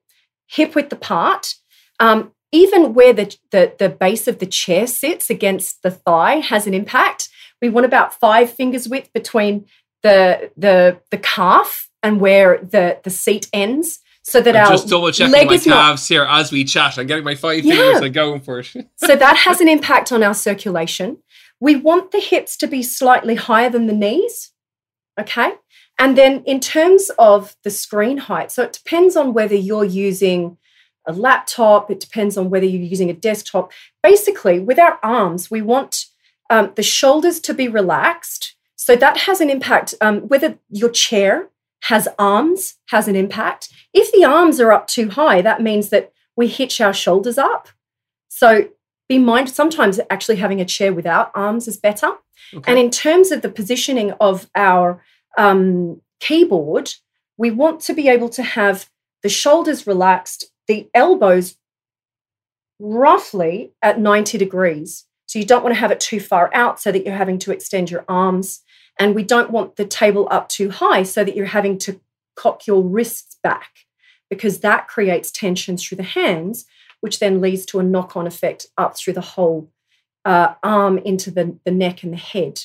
hip 0.46 0.74
width 0.74 0.92
apart. 0.92 1.54
Um, 1.98 2.32
even 2.52 2.94
where 2.94 3.12
the, 3.12 3.36
the, 3.50 3.74
the 3.78 3.88
base 3.88 4.26
of 4.28 4.38
the 4.38 4.46
chair 4.46 4.86
sits 4.86 5.30
against 5.30 5.82
the 5.82 5.90
thigh 5.90 6.36
has 6.36 6.66
an 6.66 6.74
impact. 6.74 7.28
We 7.60 7.68
want 7.68 7.86
about 7.86 8.14
five 8.14 8.50
fingers 8.50 8.88
width 8.88 9.12
between 9.12 9.66
the, 10.02 10.50
the, 10.56 11.00
the 11.10 11.18
calf 11.18 11.88
and 12.02 12.20
where 12.20 12.58
the, 12.58 12.98
the 13.02 13.10
seat 13.10 13.48
ends 13.52 14.00
so 14.22 14.40
that 14.40 14.54
I'm 14.54 14.66
our 14.66 14.70
just 14.72 14.88
double 14.88 15.10
checking 15.10 15.32
leg 15.32 15.46
my 15.46 15.54
is 15.54 15.66
not 15.66 15.74
calves 15.86 16.06
here 16.06 16.24
as 16.28 16.52
we 16.52 16.64
chat. 16.64 16.98
I'm 16.98 17.06
getting 17.06 17.24
my 17.24 17.34
five 17.34 17.64
Yeah. 17.64 17.74
fingers 17.74 18.02
and 18.02 18.14
going 18.14 18.40
for 18.40 18.60
it. 18.60 18.66
so 18.96 19.16
that 19.16 19.36
has 19.38 19.60
an 19.60 19.68
impact 19.68 20.12
on 20.12 20.22
our 20.22 20.34
circulation. 20.34 21.18
We 21.60 21.76
want 21.76 22.12
the 22.12 22.20
hips 22.20 22.56
to 22.58 22.66
be 22.66 22.82
slightly 22.82 23.34
higher 23.34 23.70
than 23.70 23.86
the 23.86 23.94
knees. 23.94 24.52
Okay. 25.18 25.52
And 25.98 26.16
then 26.16 26.44
in 26.44 26.60
terms 26.60 27.10
of 27.18 27.56
the 27.64 27.70
screen 27.70 28.18
height, 28.18 28.52
so 28.52 28.62
it 28.62 28.72
depends 28.72 29.16
on 29.16 29.32
whether 29.34 29.56
you're 29.56 29.84
using 29.84 30.57
a 31.08 31.12
laptop, 31.12 31.90
it 31.90 32.00
depends 32.00 32.36
on 32.36 32.50
whether 32.50 32.66
you're 32.66 32.82
using 32.82 33.10
a 33.10 33.14
desktop. 33.14 33.72
Basically, 34.02 34.60
with 34.60 34.78
our 34.78 34.98
arms, 35.02 35.50
we 35.50 35.62
want 35.62 36.06
um, 36.50 36.72
the 36.76 36.82
shoulders 36.82 37.40
to 37.40 37.54
be 37.54 37.66
relaxed. 37.66 38.54
So 38.76 38.94
that 38.96 39.16
has 39.18 39.40
an 39.40 39.50
impact. 39.50 39.94
Um, 40.00 40.20
whether 40.28 40.58
your 40.70 40.90
chair 40.90 41.48
has 41.82 42.08
arms 42.18 42.74
has 42.86 43.08
an 43.08 43.16
impact. 43.16 43.68
If 43.94 44.12
the 44.12 44.24
arms 44.24 44.60
are 44.60 44.72
up 44.72 44.86
too 44.86 45.10
high, 45.10 45.42
that 45.42 45.62
means 45.62 45.88
that 45.90 46.12
we 46.36 46.48
hitch 46.48 46.80
our 46.80 46.94
shoulders 46.94 47.38
up. 47.38 47.68
So 48.28 48.68
be 49.08 49.18
mindful, 49.18 49.54
sometimes 49.54 50.00
actually 50.10 50.36
having 50.36 50.60
a 50.60 50.64
chair 50.64 50.92
without 50.92 51.30
arms 51.34 51.66
is 51.66 51.76
better. 51.76 52.12
Okay. 52.54 52.70
And 52.70 52.78
in 52.78 52.90
terms 52.90 53.30
of 53.30 53.42
the 53.42 53.48
positioning 53.48 54.12
of 54.20 54.48
our 54.54 55.02
um, 55.36 56.00
keyboard, 56.20 56.92
we 57.36 57.50
want 57.50 57.80
to 57.82 57.94
be 57.94 58.08
able 58.08 58.28
to 58.30 58.42
have 58.42 58.90
the 59.22 59.28
shoulders 59.28 59.86
relaxed, 59.86 60.44
the 60.68 60.88
elbows 60.94 61.56
roughly 62.78 63.72
at 63.82 63.98
90 63.98 64.38
degrees. 64.38 65.06
So 65.26 65.38
you 65.38 65.44
don't 65.44 65.62
want 65.62 65.74
to 65.74 65.80
have 65.80 65.90
it 65.90 66.00
too 66.00 66.20
far 66.20 66.50
out 66.54 66.80
so 66.80 66.92
that 66.92 67.04
you're 67.04 67.16
having 67.16 67.38
to 67.40 67.52
extend 67.52 67.90
your 67.90 68.04
arms. 68.08 68.62
And 68.98 69.14
we 69.14 69.22
don't 69.22 69.50
want 69.50 69.76
the 69.76 69.84
table 69.84 70.28
up 70.30 70.48
too 70.48 70.70
high 70.70 71.02
so 71.02 71.24
that 71.24 71.36
you're 71.36 71.46
having 71.46 71.78
to 71.78 72.00
cock 72.36 72.66
your 72.66 72.82
wrists 72.82 73.36
back 73.42 73.70
because 74.30 74.60
that 74.60 74.88
creates 74.88 75.30
tension 75.30 75.76
through 75.76 75.96
the 75.96 76.02
hands, 76.02 76.66
which 77.00 77.18
then 77.18 77.40
leads 77.40 77.66
to 77.66 77.78
a 77.78 77.82
knock 77.82 78.16
on 78.16 78.26
effect 78.26 78.66
up 78.76 78.96
through 78.96 79.14
the 79.14 79.20
whole 79.20 79.70
uh, 80.24 80.54
arm 80.62 80.98
into 80.98 81.30
the, 81.30 81.58
the 81.64 81.70
neck 81.70 82.02
and 82.02 82.12
the 82.12 82.18
head. 82.18 82.60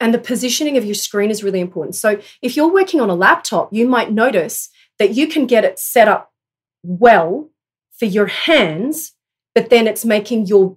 And 0.00 0.14
the 0.14 0.18
positioning 0.18 0.76
of 0.76 0.84
your 0.84 0.94
screen 0.94 1.30
is 1.30 1.44
really 1.44 1.60
important. 1.60 1.94
So 1.94 2.20
if 2.40 2.56
you're 2.56 2.72
working 2.72 3.00
on 3.00 3.10
a 3.10 3.14
laptop, 3.14 3.72
you 3.72 3.86
might 3.86 4.12
notice 4.12 4.70
that 4.98 5.14
you 5.14 5.26
can 5.26 5.46
get 5.46 5.64
it 5.64 5.78
set 5.78 6.08
up 6.08 6.29
well 6.82 7.50
for 7.98 8.04
your 8.06 8.26
hands, 8.26 9.12
but 9.54 9.70
then 9.70 9.86
it's 9.86 10.04
making 10.04 10.46
your 10.46 10.76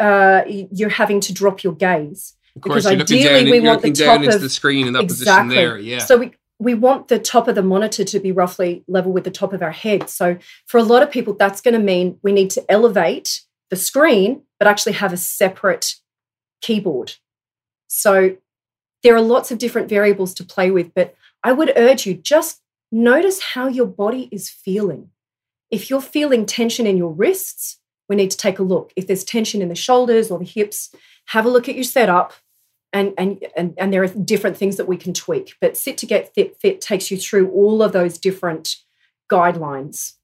uh, 0.00 0.42
you're 0.46 0.88
having 0.88 1.20
to 1.20 1.32
drop 1.34 1.62
your 1.62 1.74
gaze. 1.74 2.34
Of 2.56 2.62
course, 2.62 2.86
Because 2.88 3.10
you're 3.10 3.20
ideally 3.32 3.44
down, 3.44 3.50
we 3.50 3.60
want 3.60 3.82
the 3.82 3.92
top 3.92 4.22
of- 4.22 4.40
the 4.40 4.48
screen 4.48 4.86
in 4.86 4.92
that 4.94 5.06
position 5.06 5.32
Exactly. 5.32 5.54
there. 5.54 5.78
Yeah. 5.78 5.98
So 5.98 6.16
we 6.16 6.32
we 6.58 6.74
want 6.74 7.08
the 7.08 7.18
top 7.18 7.48
of 7.48 7.54
the 7.54 7.62
monitor 7.62 8.04
to 8.04 8.20
be 8.20 8.32
roughly 8.32 8.84
level 8.86 9.12
with 9.12 9.24
the 9.24 9.30
top 9.30 9.52
of 9.54 9.62
our 9.62 9.70
head. 9.72 10.10
So 10.10 10.36
for 10.66 10.76
a 10.78 10.82
lot 10.82 11.02
of 11.02 11.10
people, 11.10 11.32
that's 11.34 11.62
going 11.62 11.72
to 11.72 11.80
mean 11.80 12.18
we 12.22 12.32
need 12.32 12.50
to 12.50 12.64
elevate 12.70 13.42
the 13.70 13.76
screen, 13.76 14.42
but 14.58 14.68
actually 14.68 14.92
have 14.92 15.10
a 15.12 15.16
separate 15.16 15.94
keyboard. 16.60 17.14
So 17.88 18.36
there 19.02 19.14
are 19.16 19.22
lots 19.22 19.50
of 19.50 19.56
different 19.56 19.88
variables 19.88 20.34
to 20.34 20.44
play 20.44 20.70
with, 20.70 20.92
but 20.94 21.14
I 21.42 21.52
would 21.52 21.72
urge 21.76 22.04
you 22.06 22.12
just 22.14 22.60
notice 22.90 23.42
how 23.54 23.68
your 23.68 23.86
body 23.86 24.28
is 24.32 24.48
feeling. 24.48 25.10
If 25.70 25.90
you're 25.90 26.00
feeling 26.00 26.46
tension 26.46 26.86
in 26.86 26.96
your 26.96 27.12
wrists, 27.12 27.78
we 28.08 28.16
need 28.16 28.30
to 28.32 28.36
take 28.36 28.58
a 28.58 28.64
look. 28.64 28.92
If 28.96 29.06
there's 29.06 29.24
tension 29.24 29.62
in 29.62 29.68
the 29.68 29.74
shoulders 29.74 30.30
or 30.30 30.38
the 30.38 30.44
hips, 30.44 30.92
have 31.26 31.46
a 31.46 31.50
look 31.50 31.68
at 31.68 31.76
your 31.76 31.84
setup. 31.84 32.32
And, 32.92 33.14
and, 33.16 33.44
and, 33.56 33.74
and 33.78 33.92
there 33.92 34.02
are 34.02 34.08
different 34.08 34.56
things 34.56 34.76
that 34.76 34.88
we 34.88 34.96
can 34.96 35.14
tweak. 35.14 35.54
But 35.60 35.76
Sit 35.76 35.96
to 35.98 36.06
Get 36.06 36.34
Fit 36.34 36.56
Fit 36.60 36.80
takes 36.80 37.10
you 37.10 37.16
through 37.16 37.50
all 37.50 37.82
of 37.84 37.92
those 37.92 38.18
different 38.18 38.76
guidelines. 39.30 40.14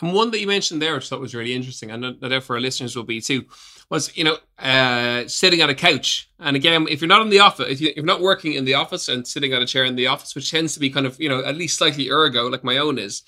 And 0.00 0.12
one 0.12 0.30
that 0.30 0.40
you 0.40 0.46
mentioned 0.46 0.80
there, 0.80 0.94
which 0.94 1.06
I 1.06 1.08
thought 1.08 1.20
was 1.20 1.34
really 1.34 1.54
interesting, 1.54 1.90
and 1.90 2.20
doubt 2.20 2.42
for 2.42 2.54
our 2.56 2.60
listeners 2.60 2.94
will 2.94 3.04
be 3.04 3.20
too, 3.20 3.44
was 3.90 4.16
you 4.16 4.24
know 4.24 4.36
uh, 4.58 5.26
sitting 5.26 5.62
on 5.62 5.70
a 5.70 5.74
couch. 5.74 6.30
And 6.38 6.56
again, 6.56 6.86
if 6.88 7.00
you're 7.00 7.08
not 7.08 7.22
in 7.22 7.30
the 7.30 7.40
office, 7.40 7.66
if 7.68 7.80
you're 7.80 8.04
not 8.04 8.20
working 8.20 8.52
in 8.52 8.64
the 8.64 8.74
office 8.74 9.08
and 9.08 9.26
sitting 9.26 9.54
on 9.54 9.62
a 9.62 9.66
chair 9.66 9.84
in 9.84 9.96
the 9.96 10.06
office, 10.06 10.34
which 10.34 10.50
tends 10.50 10.74
to 10.74 10.80
be 10.80 10.90
kind 10.90 11.06
of 11.06 11.20
you 11.20 11.28
know 11.28 11.44
at 11.44 11.56
least 11.56 11.78
slightly 11.78 12.10
ergo, 12.10 12.48
like 12.48 12.64
my 12.64 12.78
own 12.78 12.98
is, 12.98 13.22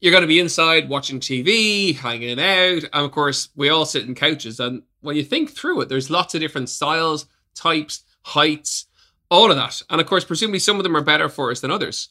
you're 0.00 0.12
going 0.12 0.22
to 0.22 0.28
be 0.28 0.40
inside 0.40 0.88
watching 0.88 1.20
TV, 1.20 1.96
hanging 1.96 2.38
out, 2.38 2.82
and 2.82 3.04
of 3.04 3.12
course 3.12 3.48
we 3.56 3.68
all 3.68 3.86
sit 3.86 4.06
in 4.06 4.14
couches. 4.14 4.60
And 4.60 4.82
when 5.00 5.16
you 5.16 5.24
think 5.24 5.50
through 5.50 5.80
it, 5.82 5.88
there's 5.88 6.10
lots 6.10 6.34
of 6.34 6.40
different 6.40 6.68
styles, 6.68 7.26
types, 7.54 8.04
heights, 8.22 8.86
all 9.30 9.50
of 9.50 9.56
that. 9.56 9.80
And 9.88 10.00
of 10.00 10.06
course, 10.06 10.24
presumably 10.24 10.58
some 10.58 10.76
of 10.76 10.82
them 10.82 10.96
are 10.96 11.02
better 11.02 11.28
for 11.28 11.50
us 11.50 11.60
than 11.60 11.70
others. 11.70 12.08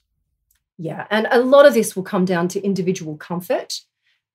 Yeah, 0.78 1.06
and 1.10 1.28
a 1.30 1.42
lot 1.42 1.66
of 1.66 1.74
this 1.74 1.96
will 1.96 2.04
come 2.04 2.24
down 2.24 2.48
to 2.50 2.64
individual 2.64 3.18
comfort. 3.18 3.82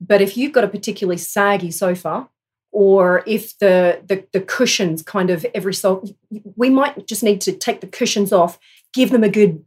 But 0.06 0.20
if 0.20 0.36
you've 0.36 0.52
got 0.52 0.64
a 0.64 0.68
particularly 0.68 1.18
saggy 1.18 1.70
sofa, 1.70 2.28
or 2.72 3.22
if 3.26 3.56
the, 3.58 4.02
the, 4.04 4.26
the 4.32 4.40
cushions 4.40 5.02
kind 5.02 5.30
of 5.30 5.46
every 5.54 5.72
so 5.72 6.04
we 6.56 6.68
might 6.68 7.06
just 7.06 7.22
need 7.22 7.40
to 7.42 7.52
take 7.52 7.80
the 7.80 7.86
cushions 7.86 8.32
off, 8.32 8.58
give 8.92 9.10
them 9.10 9.22
a 9.22 9.28
good 9.28 9.64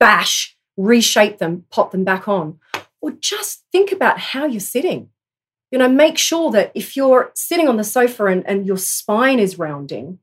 bash, 0.00 0.56
reshape 0.76 1.38
them, 1.38 1.64
pop 1.70 1.92
them 1.92 2.02
back 2.02 2.26
on, 2.26 2.58
or 3.00 3.12
just 3.12 3.64
think 3.70 3.92
about 3.92 4.18
how 4.18 4.46
you're 4.46 4.60
sitting. 4.60 5.10
You 5.70 5.78
know, 5.78 5.88
make 5.88 6.18
sure 6.18 6.50
that 6.50 6.72
if 6.74 6.96
you're 6.96 7.30
sitting 7.36 7.68
on 7.68 7.76
the 7.76 7.84
sofa 7.84 8.26
and, 8.26 8.44
and 8.46 8.66
your 8.66 8.78
spine 8.78 9.38
is 9.38 9.56
rounding, 9.56 10.18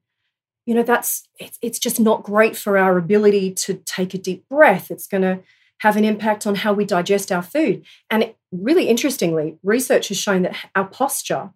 you 0.65 0.75
know, 0.75 0.83
that's 0.83 1.23
it's, 1.39 1.57
it's 1.61 1.79
just 1.79 1.97
not 1.97 2.23
great 2.23 2.57
for 2.57 2.77
our 2.77 2.97
ability 2.97 3.53
to 3.53 3.75
take 3.85 4.13
a 4.13 4.17
deep 4.17 4.47
breath. 4.49 4.91
It's 4.91 5.07
going 5.07 5.23
to 5.23 5.39
have 5.79 5.95
an 5.95 6.03
impact 6.03 6.45
on 6.45 6.55
how 6.55 6.73
we 6.73 6.83
digest 6.83 7.31
our 7.31 7.41
food. 7.41 7.85
And 8.09 8.33
really 8.51 8.87
interestingly, 8.87 9.57
research 9.63 10.07
has 10.09 10.17
shown 10.17 10.43
that 10.43 10.55
our 10.75 10.85
posture 10.85 11.51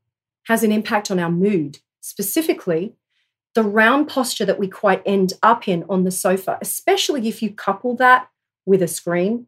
has 0.46 0.64
an 0.64 0.72
impact 0.72 1.12
on 1.12 1.20
our 1.20 1.32
mood, 1.32 1.80
specifically 2.02 2.96
the 3.54 3.64
round 3.64 4.08
posture 4.08 4.46
that 4.46 4.60
we 4.60 4.68
quite 4.68 5.02
end 5.06 5.34
up 5.44 5.68
in 5.68 5.84
on 5.90 6.04
the 6.04 6.12
sofa, 6.12 6.58
especially 6.62 7.28
if 7.28 7.42
you 7.42 7.54
couple 7.54 7.96
that 7.98 8.30
with 8.66 8.82
a 8.82 8.88
screen, 8.88 9.48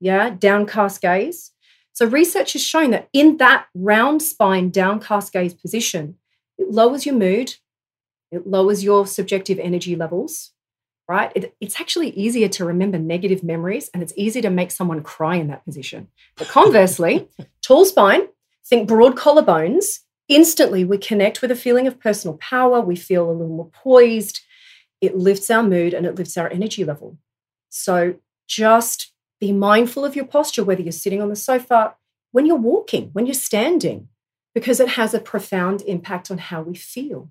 yeah, 0.00 0.30
downcast 0.30 1.00
gaze. 1.00 1.50
So, 1.92 2.06
research 2.06 2.54
has 2.54 2.62
shown 2.62 2.90
that 2.92 3.08
in 3.12 3.36
that 3.36 3.66
round 3.74 4.22
spine, 4.22 4.70
downcast 4.70 5.32
gaze 5.32 5.52
position, 5.52 6.16
it 6.56 6.70
lowers 6.70 7.04
your 7.04 7.14
mood, 7.14 7.56
it 8.30 8.46
lowers 8.46 8.82
your 8.82 9.06
subjective 9.06 9.58
energy 9.58 9.94
levels, 9.94 10.52
right? 11.08 11.32
It, 11.34 11.54
it's 11.60 11.80
actually 11.80 12.10
easier 12.10 12.48
to 12.48 12.64
remember 12.64 12.98
negative 12.98 13.42
memories 13.42 13.90
and 13.92 14.02
it's 14.02 14.12
easier 14.16 14.42
to 14.42 14.50
make 14.50 14.70
someone 14.70 15.02
cry 15.02 15.36
in 15.36 15.48
that 15.48 15.64
position. 15.64 16.08
But 16.36 16.48
conversely, 16.48 17.28
tall 17.62 17.84
spine, 17.84 18.28
think 18.64 18.88
broad 18.88 19.16
collarbones, 19.16 20.00
instantly 20.28 20.84
we 20.84 20.98
connect 20.98 21.42
with 21.42 21.50
a 21.50 21.56
feeling 21.56 21.86
of 21.86 22.00
personal 22.00 22.36
power. 22.38 22.80
We 22.80 22.96
feel 22.96 23.28
a 23.28 23.32
little 23.32 23.56
more 23.56 23.70
poised. 23.70 24.40
It 25.00 25.16
lifts 25.16 25.50
our 25.50 25.62
mood 25.62 25.94
and 25.94 26.06
it 26.06 26.14
lifts 26.14 26.36
our 26.36 26.48
energy 26.48 26.84
level. 26.84 27.18
So 27.68 28.16
just 28.46 29.12
be 29.40 29.52
mindful 29.52 30.04
of 30.04 30.14
your 30.14 30.26
posture, 30.26 30.62
whether 30.62 30.82
you're 30.82 30.92
sitting 30.92 31.20
on 31.20 31.28
the 31.28 31.36
sofa, 31.36 31.96
when 32.30 32.46
you're 32.46 32.56
walking, 32.56 33.10
when 33.12 33.26
you're 33.26 33.34
standing, 33.34 34.08
because 34.54 34.78
it 34.78 34.90
has 34.90 35.14
a 35.14 35.20
profound 35.20 35.82
impact 35.82 36.30
on 36.30 36.38
how 36.38 36.62
we 36.62 36.74
feel. 36.74 37.30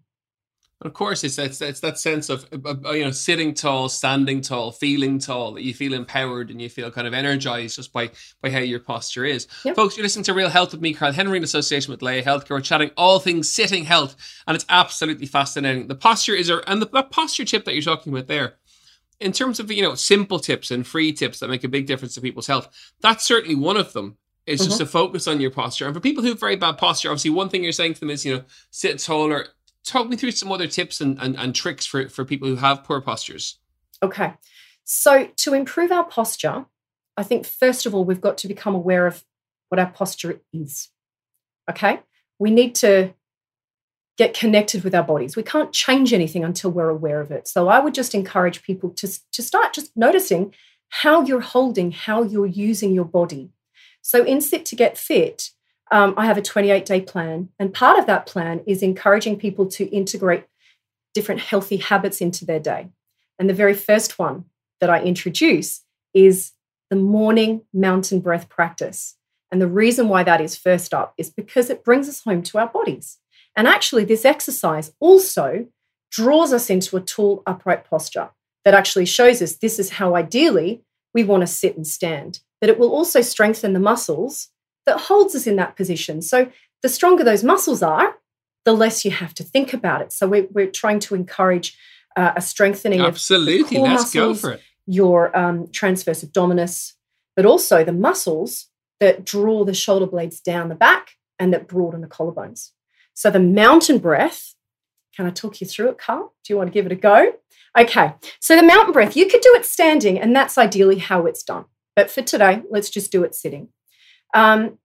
Of 0.83 0.93
course, 0.93 1.23
it's, 1.23 1.38
it's, 1.38 1.61
it's 1.61 1.79
that 1.81 2.00
sense 2.00 2.29
of 2.29 2.47
you 2.51 3.03
know 3.03 3.11
sitting 3.11 3.53
tall, 3.53 3.88
standing 3.88 4.41
tall, 4.41 4.71
feeling 4.71 5.19
tall. 5.19 5.53
That 5.53 5.63
you 5.63 5.75
feel 5.75 5.93
empowered 5.93 6.50
and 6.50 6.59
you 6.59 6.69
feel 6.69 6.89
kind 6.89 7.07
of 7.07 7.13
energized 7.13 7.75
just 7.75 7.93
by 7.93 8.09
by 8.41 8.50
how 8.50 8.59
your 8.59 8.79
posture 8.79 9.23
is. 9.23 9.47
Yep. 9.63 9.75
Folks, 9.75 9.95
you're 9.95 10.03
listening 10.03 10.23
to 10.25 10.33
Real 10.33 10.50
Health 10.50 10.71
with 10.71 10.81
me, 10.81 10.95
Karl 10.95 11.11
Henry, 11.11 11.38
in 11.38 11.43
association 11.43 11.91
with 11.91 12.01
Laya 12.01 12.23
Healthcare. 12.23 12.51
We're 12.51 12.61
chatting 12.61 12.89
all 12.97 13.19
things 13.19 13.47
sitting 13.47 13.85
health, 13.85 14.15
and 14.47 14.55
it's 14.55 14.65
absolutely 14.69 15.27
fascinating. 15.27 15.88
The 15.88 15.95
posture 15.95 16.33
is, 16.33 16.50
a, 16.50 16.67
and 16.67 16.81
the, 16.81 16.88
the 16.88 17.03
posture 17.03 17.45
tip 17.45 17.65
that 17.65 17.73
you're 17.73 17.83
talking 17.83 18.11
about 18.11 18.27
there 18.27 18.55
in 19.19 19.31
terms 19.31 19.59
of 19.59 19.71
you 19.71 19.83
know 19.83 19.93
simple 19.93 20.39
tips 20.39 20.71
and 20.71 20.85
free 20.85 21.13
tips 21.13 21.39
that 21.39 21.50
make 21.50 21.63
a 21.63 21.69
big 21.69 21.85
difference 21.85 22.15
to 22.15 22.21
people's 22.21 22.47
health 22.47 22.67
that's 23.01 23.23
certainly 23.23 23.55
one 23.55 23.77
of 23.77 23.93
them 23.93 24.17
is 24.47 24.59
mm-hmm. 24.59 24.69
just 24.69 24.79
to 24.79 24.85
focus 24.85 25.27
on 25.27 25.39
your 25.39 25.51
posture 25.51 25.85
and 25.85 25.93
for 25.93 26.01
people 26.01 26.23
who 26.23 26.29
have 26.29 26.39
very 26.39 26.55
bad 26.55 26.77
posture 26.77 27.09
obviously 27.09 27.29
one 27.29 27.47
thing 27.47 27.63
you're 27.63 27.71
saying 27.71 27.93
to 27.93 28.00
them 28.00 28.09
is 28.09 28.25
you 28.25 28.33
know 28.33 28.43
sit 28.71 28.97
taller 28.97 29.45
talk 29.85 30.07
me 30.07 30.15
through 30.15 30.31
some 30.31 30.51
other 30.51 30.67
tips 30.67 31.01
and, 31.01 31.17
and, 31.19 31.35
and 31.38 31.55
tricks 31.55 31.85
for, 31.85 32.09
for 32.09 32.25
people 32.25 32.47
who 32.47 32.55
have 32.55 32.83
poor 32.83 33.01
postures. 33.01 33.57
Okay. 34.03 34.33
So, 34.83 35.29
to 35.38 35.53
improve 35.53 35.91
our 35.91 36.03
posture, 36.03 36.65
I 37.15 37.23
think 37.23 37.45
first 37.45 37.85
of 37.85 37.93
all, 37.93 38.03
we've 38.03 38.21
got 38.21 38.38
to 38.39 38.47
become 38.47 38.75
aware 38.75 39.05
of 39.05 39.23
what 39.69 39.79
our 39.79 39.89
posture 39.89 40.41
is. 40.51 40.89
Okay. 41.69 42.01
We 42.39 42.51
need 42.51 42.75
to 42.75 43.13
get 44.17 44.33
connected 44.33 44.83
with 44.83 44.93
our 44.95 45.03
bodies. 45.03 45.35
We 45.35 45.43
can't 45.43 45.71
change 45.71 46.13
anything 46.13 46.43
until 46.43 46.71
we're 46.71 46.89
aware 46.89 47.21
of 47.21 47.31
it. 47.31 47.47
So, 47.47 47.67
I 47.67 47.79
would 47.79 47.93
just 47.93 48.15
encourage 48.15 48.63
people 48.63 48.89
to, 48.91 49.07
to 49.31 49.41
start 49.43 49.73
just 49.73 49.95
noticing 49.95 50.53
how 50.89 51.23
you're 51.23 51.41
holding, 51.41 51.91
how 51.91 52.23
you're 52.23 52.45
using 52.45 52.93
your 52.93 53.05
body. 53.05 53.51
So, 54.01 54.23
in 54.23 54.41
Sit 54.41 54.65
to 54.65 54.75
Get 54.75 54.97
Fit, 54.97 55.51
um, 55.91 56.13
I 56.17 56.25
have 56.25 56.38
a 56.38 56.41
28 56.41 56.86
day 56.86 57.01
plan. 57.01 57.50
And 57.60 57.74
part 57.74 58.00
of 58.00 58.07
that 58.07 58.25
plan 58.25 58.62
is 58.65 58.81
encouraging 58.81 59.38
people 59.38 59.67
to 59.67 59.86
integrate 59.86 60.45
different 61.13 61.41
healthy 61.41 61.77
habits 61.77 62.21
into 62.21 62.45
their 62.45 62.60
day. 62.60 62.89
And 63.38 63.50
the 63.50 63.53
very 63.53 63.74
first 63.74 64.17
one 64.17 64.45
that 64.79 64.89
I 64.89 65.01
introduce 65.01 65.81
is 66.13 66.53
the 66.89 66.95
morning 66.95 67.62
mountain 67.74 68.21
breath 68.21 68.50
practice. 68.50 69.15
And 69.51 69.62
the 69.62 69.67
reason 69.67 70.07
why 70.07 70.24
that 70.24 70.39
is 70.39 70.55
first 70.55 70.93
up 70.93 71.13
is 71.17 71.29
because 71.29 71.69
it 71.69 71.83
brings 71.83 72.07
us 72.07 72.24
home 72.24 72.41
to 72.43 72.57
our 72.57 72.67
bodies. 72.67 73.17
And 73.55 73.67
actually, 73.67 74.05
this 74.05 74.24
exercise 74.24 74.93
also 75.01 75.67
draws 76.10 76.53
us 76.53 76.69
into 76.69 76.95
a 76.95 77.01
tall, 77.01 77.43
upright 77.45 77.89
posture 77.89 78.29
that 78.63 78.74
actually 78.74 79.05
shows 79.05 79.41
us 79.41 79.55
this 79.55 79.77
is 79.77 79.91
how 79.91 80.15
ideally 80.15 80.83
we 81.13 81.24
want 81.24 81.41
to 81.41 81.48
sit 81.48 81.75
and 81.75 81.86
stand. 81.86 82.39
But 82.62 82.69
it 82.69 82.79
will 82.79 82.91
also 82.91 83.21
strengthen 83.21 83.74
the 83.74 83.79
muscles 83.79 84.50
that 84.91 85.00
holds 85.00 85.33
us 85.36 85.48
in 85.48 85.55
that 85.55 85.77
position. 85.77 86.21
So 86.21 86.51
the 86.83 86.89
stronger 86.89 87.24
those 87.24 87.43
muscles 87.45 87.81
are, 87.81 88.15
the 88.65 88.74
less 88.74 89.05
you 89.05 89.12
have 89.12 89.33
to 89.36 89.43
think 89.43 89.74
about 89.74 90.01
it. 90.01 90.12
So 90.12 90.27
we're, 90.27 90.48
we're 90.51 90.69
trying 90.69 91.00
to 91.00 91.15
encourage 91.15 91.77
uh, 92.17 92.33
a 92.36 92.41
strengthening 92.41 93.00
Absolutely. 93.00 93.77
of 93.77 93.83
Let's 93.83 94.03
muscles, 94.03 94.41
go 94.41 94.50
for 94.50 94.53
it. 94.55 94.62
your 94.86 95.36
um, 95.38 95.67
transverse 95.71 96.24
abdominis, 96.25 96.93
but 97.38 97.45
also 97.45 97.86
the 97.86 97.93
muscles 97.93 98.67
that 99.00 99.24
draw 99.24 99.63
the 99.63 99.74
shoulder 99.74 100.05
blades 100.05 100.41
down 100.41 100.67
the 100.67 100.75
back 100.75 101.15
and 101.39 101.53
that 101.53 101.67
broaden 101.67 102.01
the 102.01 102.07
collarbones. 102.07 102.71
So 103.13 103.31
the 103.31 103.39
mountain 103.39 103.98
breath, 103.98 104.53
can 105.15 105.25
I 105.25 105.29
talk 105.29 105.62
you 105.62 105.67
through 105.67 105.89
it, 105.89 105.98
Karl? 105.98 106.33
Do 106.43 106.53
you 106.53 106.57
want 106.57 106.67
to 106.67 106.74
give 106.74 106.86
it 106.86 106.91
a 106.91 106.95
go? 106.95 107.31
Okay, 107.77 108.13
so 108.41 108.57
the 108.57 108.63
mountain 108.63 108.91
breath, 108.91 109.15
you 109.15 109.27
could 109.27 109.41
do 109.41 109.55
it 109.55 109.65
standing, 109.65 110.19
and 110.19 110.36
that's 110.36 110.57
ideally 110.57 111.00
how 111.00 111.25
it's 111.25 111.43
done. 111.43 111.65
But 111.95 112.12
for 112.12 112.21
today, 112.21 112.62
let's 112.69 112.89
just 112.89 113.12
do 113.12 113.24
it 113.24 113.33
sitting. 113.33 113.69
Um, 114.33 114.77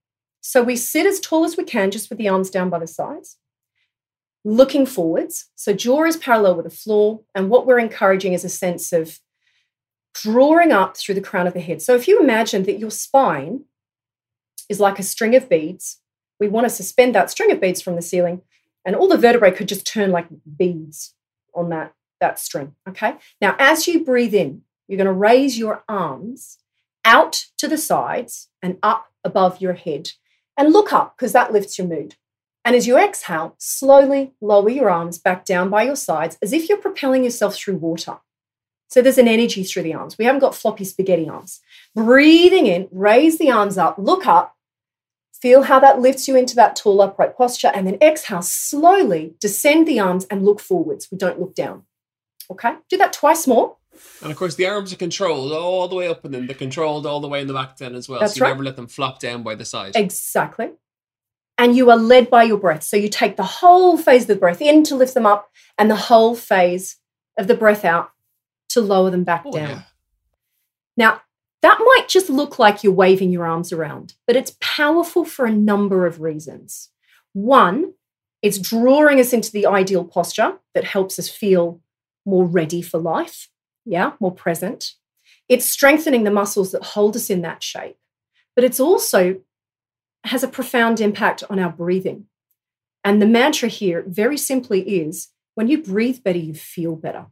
so 0.47 0.63
we 0.63 0.77
sit 0.77 1.05
as 1.05 1.19
tall 1.19 1.43
as 1.43 1.57
we 1.57 1.65
can, 1.65 1.91
just 1.91 2.09
with 2.09 2.17
the 2.17 2.29
arms 2.29 2.49
down 2.49 2.69
by 2.69 2.79
the 2.79 2.87
sides, 2.87 3.35
looking 4.45 4.85
forwards. 4.85 5.49
So 5.55 5.73
jaw 5.73 6.05
is 6.05 6.15
parallel 6.15 6.55
with 6.55 6.63
the 6.63 6.71
floor. 6.71 7.19
And 7.35 7.49
what 7.49 7.67
we're 7.67 7.79
encouraging 7.79 8.31
is 8.31 8.45
a 8.45 8.49
sense 8.49 8.93
of 8.93 9.19
drawing 10.13 10.71
up 10.71 10.95
through 10.95 11.15
the 11.15 11.21
crown 11.21 11.47
of 11.47 11.53
the 11.53 11.59
head. 11.59 11.81
So 11.81 11.95
if 11.95 12.07
you 12.07 12.21
imagine 12.21 12.63
that 12.63 12.79
your 12.79 12.91
spine 12.91 13.65
is 14.69 14.79
like 14.79 14.99
a 14.99 15.03
string 15.03 15.35
of 15.35 15.49
beads, 15.49 15.99
we 16.39 16.47
want 16.47 16.63
to 16.63 16.69
suspend 16.69 17.13
that 17.13 17.29
string 17.29 17.51
of 17.51 17.59
beads 17.59 17.81
from 17.81 17.97
the 17.97 18.01
ceiling, 18.01 18.41
and 18.85 18.95
all 18.95 19.09
the 19.09 19.17
vertebrae 19.17 19.51
could 19.51 19.67
just 19.67 19.85
turn 19.85 20.11
like 20.11 20.27
beads 20.57 21.13
on 21.53 21.67
that, 21.71 21.93
that 22.21 22.39
string. 22.39 22.73
Okay. 22.87 23.15
Now, 23.41 23.57
as 23.59 23.85
you 23.85 24.05
breathe 24.05 24.33
in, 24.33 24.61
you're 24.87 24.95
going 24.95 25.07
to 25.07 25.11
raise 25.11 25.59
your 25.59 25.83
arms 25.89 26.59
out 27.03 27.47
to 27.57 27.67
the 27.67 27.77
sides 27.77 28.47
and 28.61 28.77
up 28.81 29.07
above 29.25 29.59
your 29.59 29.73
head. 29.73 30.11
And 30.57 30.73
look 30.73 30.91
up 30.91 31.15
because 31.15 31.33
that 31.33 31.53
lifts 31.53 31.77
your 31.77 31.87
mood. 31.87 32.15
And 32.65 32.75
as 32.75 32.87
you 32.87 32.97
exhale, 32.97 33.55
slowly 33.59 34.33
lower 34.41 34.69
your 34.69 34.89
arms 34.89 35.17
back 35.17 35.45
down 35.45 35.69
by 35.69 35.83
your 35.83 35.95
sides 35.95 36.37
as 36.41 36.51
if 36.51 36.67
you're 36.67 36.77
propelling 36.77 37.23
yourself 37.23 37.55
through 37.55 37.77
water. 37.77 38.17
So 38.89 39.01
there's 39.01 39.17
an 39.17 39.27
energy 39.27 39.63
through 39.63 39.83
the 39.83 39.93
arms. 39.93 40.17
We 40.17 40.25
haven't 40.25 40.41
got 40.41 40.55
floppy 40.55 40.83
spaghetti 40.83 41.29
arms. 41.29 41.61
Breathing 41.95 42.65
in, 42.67 42.87
raise 42.91 43.37
the 43.37 43.51
arms 43.51 43.77
up, 43.77 43.97
look 43.97 44.25
up, 44.25 44.55
feel 45.33 45.63
how 45.63 45.79
that 45.79 45.99
lifts 45.99 46.27
you 46.27 46.35
into 46.35 46.55
that 46.55 46.75
tall, 46.75 47.01
upright 47.01 47.37
posture, 47.37 47.71
and 47.73 47.85
then 47.85 47.97
exhale, 48.01 48.41
slowly 48.41 49.35
descend 49.39 49.87
the 49.87 49.99
arms 49.99 50.25
and 50.25 50.43
look 50.43 50.59
forwards. 50.59 51.09
We 51.11 51.17
don't 51.17 51.39
look 51.39 51.53
down. 51.53 51.83
Okay, 52.49 52.75
do 52.89 52.97
that 52.97 53.13
twice 53.13 53.45
more. 53.45 53.77
And 54.21 54.31
of 54.31 54.37
course, 54.37 54.55
the 54.55 54.65
arms 54.67 54.91
are 54.93 54.97
controlled 54.97 55.51
all 55.51 55.87
the 55.87 55.95
way 55.95 56.07
up, 56.07 56.23
and 56.25 56.33
then 56.33 56.47
they're 56.47 56.55
controlled 56.55 57.05
all 57.05 57.19
the 57.19 57.27
way 57.27 57.41
in 57.41 57.47
the 57.47 57.53
back 57.53 57.77
then 57.77 57.95
as 57.95 58.07
well. 58.09 58.19
That's 58.19 58.33
so 58.33 58.39
you 58.39 58.43
right. 58.43 58.49
never 58.49 58.63
let 58.63 58.75
them 58.75 58.87
flop 58.87 59.19
down 59.19 59.43
by 59.43 59.55
the 59.55 59.65
side. 59.65 59.95
Exactly. 59.95 60.71
And 61.57 61.75
you 61.75 61.89
are 61.89 61.97
led 61.97 62.29
by 62.29 62.43
your 62.43 62.57
breath. 62.57 62.83
So 62.83 62.97
you 62.97 63.09
take 63.09 63.35
the 63.35 63.43
whole 63.43 63.97
phase 63.97 64.23
of 64.23 64.27
the 64.27 64.35
breath 64.35 64.61
in 64.61 64.83
to 64.83 64.95
lift 64.95 65.13
them 65.13 65.25
up, 65.25 65.49
and 65.77 65.89
the 65.89 65.95
whole 65.95 66.35
phase 66.35 66.97
of 67.37 67.47
the 67.47 67.55
breath 67.55 67.83
out 67.85 68.11
to 68.69 68.81
lower 68.81 69.09
them 69.09 69.23
back 69.23 69.43
Oh, 69.45 69.51
down. 69.51 69.69
yeah. 69.69 69.81
Now, 70.95 71.21
That 71.63 71.79
might 71.79 72.07
just 72.07 72.29
look 72.29 72.59
like 72.59 72.83
you're 72.83 72.93
waving 72.93 73.31
your 73.31 73.45
arms 73.47 73.73
around, 73.73 74.13
but 74.27 74.35
it's 74.35 74.55
powerful 74.61 75.25
for 75.25 75.45
a 75.47 75.51
number 75.51 76.05
of 76.05 76.21
reasons. 76.21 76.89
One, 77.33 77.93
it's 78.43 78.59
drawing 78.59 79.19
us 79.19 79.33
into 79.33 79.51
the 79.51 79.65
ideal 79.65 80.05
posture 80.05 80.59
that 80.75 80.83
helps 80.83 81.17
us 81.17 81.27
feel 81.29 81.81
more 82.25 82.45
ready 82.45 82.83
for 82.83 82.99
life, 82.99 83.49
yeah, 83.87 84.11
more 84.19 84.33
present. 84.33 84.93
It's 85.47 85.65
strengthening 85.65 86.23
the 86.23 86.31
muscles 86.31 86.71
that 86.73 86.83
hold 86.83 87.15
us 87.15 87.29
in 87.29 87.41
that 87.41 87.63
shape, 87.63 87.97
but 88.55 88.63
it's 88.63 88.79
also 88.79 89.41
has 90.25 90.43
a 90.43 90.47
profound 90.47 90.99
impact 90.99 91.43
on 91.49 91.57
our 91.57 91.71
breathing. 91.71 92.25
And 93.03 93.21
the 93.21 93.25
mantra 93.25 93.69
here, 93.69 94.03
very 94.05 94.37
simply, 94.37 94.81
is 94.81 95.29
when 95.55 95.69
you 95.69 95.81
breathe 95.81 96.23
better, 96.23 96.37
you 96.37 96.53
feel 96.53 96.95
better. 96.95 97.27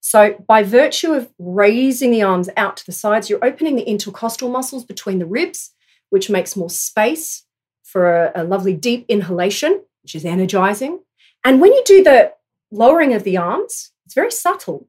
So, 0.00 0.44
by 0.48 0.64
virtue 0.64 1.12
of 1.12 1.30
raising 1.38 2.10
the 2.10 2.22
arms 2.22 2.48
out 2.56 2.76
to 2.78 2.86
the 2.86 2.92
sides, 2.92 3.30
you're 3.30 3.44
opening 3.44 3.76
the 3.76 3.88
intercostal 3.88 4.48
muscles 4.48 4.84
between 4.84 5.20
the 5.20 5.26
ribs, 5.26 5.70
which 6.10 6.28
makes 6.28 6.56
more 6.56 6.70
space 6.70 7.44
for 7.84 8.24
a, 8.24 8.42
a 8.42 8.44
lovely 8.44 8.74
deep 8.74 9.06
inhalation, 9.08 9.82
which 10.02 10.16
is 10.16 10.24
energizing. 10.24 11.00
And 11.44 11.60
when 11.60 11.72
you 11.72 11.82
do 11.86 12.02
the 12.02 12.32
lowering 12.72 13.14
of 13.14 13.22
the 13.22 13.36
arms, 13.36 13.92
it's 14.04 14.14
very 14.14 14.32
subtle. 14.32 14.88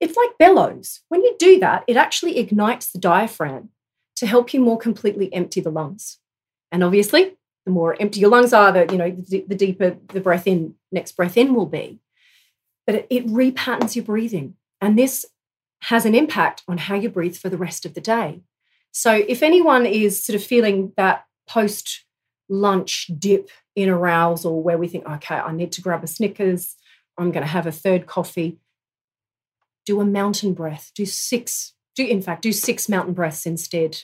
It's 0.00 0.16
like 0.16 0.38
bellows. 0.38 1.00
When 1.08 1.22
you 1.22 1.34
do 1.38 1.58
that, 1.60 1.84
it 1.86 1.96
actually 1.96 2.38
ignites 2.38 2.90
the 2.90 2.98
diaphragm 2.98 3.70
to 4.16 4.26
help 4.26 4.52
you 4.52 4.60
more 4.60 4.78
completely 4.78 5.32
empty 5.32 5.60
the 5.60 5.70
lungs. 5.70 6.18
And 6.70 6.84
obviously, 6.84 7.36
the 7.64 7.72
more 7.72 7.96
empty 8.00 8.20
your 8.20 8.30
lungs 8.30 8.52
are, 8.52 8.72
the 8.72 8.86
you 8.90 8.98
know 8.98 9.10
the, 9.10 9.44
the 9.48 9.54
deeper 9.54 9.96
the 10.08 10.20
breath 10.20 10.46
in 10.46 10.74
next 10.92 11.12
breath 11.12 11.36
in 11.36 11.54
will 11.54 11.66
be 11.66 12.00
but 12.86 12.94
it, 12.94 13.06
it 13.10 13.26
repatterns 13.26 13.96
your 13.96 14.04
breathing. 14.04 14.54
And 14.80 14.98
this 14.98 15.26
has 15.82 16.06
an 16.06 16.14
impact 16.14 16.62
on 16.68 16.78
how 16.78 16.94
you 16.94 17.08
breathe 17.08 17.36
for 17.36 17.48
the 17.48 17.58
rest 17.58 17.84
of 17.84 17.94
the 17.94 18.00
day. 18.00 18.42
So 18.92 19.12
if 19.12 19.42
anyone 19.42 19.86
is 19.86 20.22
sort 20.22 20.36
of 20.36 20.44
feeling 20.44 20.92
that 20.96 21.24
post 21.48 22.04
lunch 22.48 23.10
dip 23.18 23.50
in 23.74 23.88
arousal 23.88 24.62
where 24.62 24.78
we 24.78 24.88
think, 24.88 25.06
okay, 25.06 25.36
I 25.36 25.52
need 25.52 25.72
to 25.72 25.82
grab 25.82 26.04
a 26.04 26.06
Snickers, 26.06 26.76
I'm 27.18 27.32
going 27.32 27.42
to 27.42 27.50
have 27.50 27.66
a 27.66 27.72
third 27.72 28.06
coffee, 28.06 28.58
do 29.86 30.00
a 30.00 30.04
mountain 30.04 30.54
breath, 30.54 30.90
do 30.94 31.06
six, 31.06 31.74
do 31.94 32.06
in 32.06 32.22
fact, 32.22 32.42
do 32.42 32.52
six 32.52 32.88
mountain 32.88 33.14
breaths 33.14 33.46
instead. 33.46 34.02